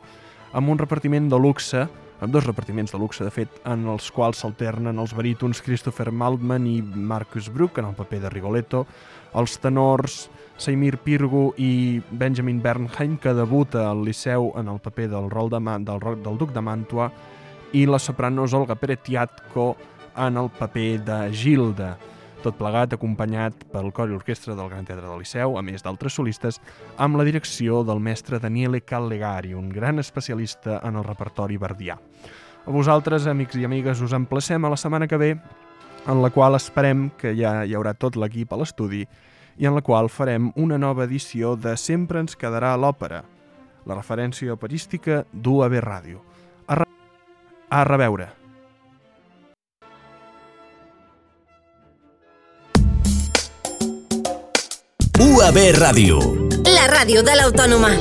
amb 0.54 0.70
un 0.70 0.78
repartiment 0.78 1.30
de 1.30 1.40
luxe, 1.42 1.88
amb 2.22 2.34
dos 2.34 2.46
repartiments 2.46 2.94
de 2.94 3.00
luxe, 3.02 3.26
de 3.26 3.34
fet, 3.34 3.60
en 3.66 3.86
els 3.90 4.10
quals 4.14 4.42
s'alternen 4.42 4.98
els 5.02 5.14
barítons 5.18 5.62
Christopher 5.62 6.12
Maltman 6.12 6.66
i 6.70 6.80
Marcus 6.82 7.50
Bruck 7.54 7.78
en 7.78 7.90
el 7.90 7.98
paper 7.98 8.24
de 8.24 8.34
Rigoletto, 8.34 8.86
els 9.38 9.58
tenors 9.62 10.28
Seimir 10.58 10.98
Pirgu 11.06 11.52
i 11.62 12.02
Benjamin 12.10 12.62
Bernheim, 12.62 13.18
que 13.22 13.34
debuta 13.38 13.88
al 13.90 14.04
Liceu 14.06 14.52
en 14.58 14.70
el 14.70 14.80
paper 14.82 15.10
del 15.12 15.30
rol 15.30 15.52
de 15.54 15.60
Man, 15.60 15.86
del, 15.86 16.02
del 16.24 16.38
duc 16.38 16.54
de 16.54 16.62
Màntua, 16.66 17.12
i 17.74 17.86
la 17.86 18.00
sopranos 18.00 18.54
Olga 18.58 18.78
Peretiatko 18.80 19.76
en 20.18 20.38
el 20.38 20.50
paper 20.50 20.92
de 21.06 21.18
Gilda 21.36 21.98
tot 22.48 22.56
plegat 22.56 22.94
acompanyat 22.96 23.66
pel 23.74 23.90
cor 23.92 24.08
i 24.08 24.16
orquestra 24.16 24.56
del 24.56 24.70
Gran 24.72 24.86
Teatre 24.88 25.10
del 25.10 25.20
Liceu, 25.20 25.58
a 25.60 25.64
més 25.66 25.84
d'altres 25.84 26.16
solistes, 26.16 26.62
amb 26.96 27.20
la 27.20 27.26
direcció 27.28 27.82
del 27.84 28.00
mestre 28.00 28.40
Daniele 28.40 28.80
Callegari, 28.88 29.52
un 29.58 29.68
gran 29.70 30.00
especialista 30.00 30.80
en 30.88 30.96
el 30.96 31.04
repertori 31.04 31.60
verdià. 31.60 31.98
A 32.64 32.72
vosaltres, 32.72 33.28
amics 33.28 33.60
i 33.60 33.68
amigues, 33.68 34.00
us 34.00 34.16
emplacem 34.16 34.64
a 34.64 34.72
la 34.72 34.80
setmana 34.80 35.10
que 35.12 35.20
ve, 35.20 35.34
en 36.08 36.24
la 36.24 36.32
qual 36.32 36.56
esperem 36.56 37.10
que 37.20 37.36
ja 37.36 37.66
hi 37.68 37.76
haurà 37.76 37.92
tot 38.00 38.16
l'equip 38.16 38.56
a 38.56 38.62
l'estudi 38.62 39.04
i 39.58 39.68
en 39.68 39.76
la 39.76 39.84
qual 39.84 40.08
farem 40.08 40.54
una 40.56 40.80
nova 40.80 41.04
edició 41.04 41.58
de 41.60 41.76
Sempre 41.76 42.24
ens 42.24 42.40
quedarà 42.40 42.78
l'òpera, 42.80 43.26
la 43.84 44.00
referència 44.00 44.56
operística 44.56 45.26
d'UAB 45.34 45.82
Ràdio. 45.84 46.24
A, 46.68 46.80
re... 46.80 46.92
a 47.70 47.84
reveure. 47.84 48.37
UAB 55.38 55.58
Ràdio. 55.78 56.18
La 56.66 56.88
ràdio 56.90 57.22
de 57.22 57.36
l'Autònoma. 57.38 57.92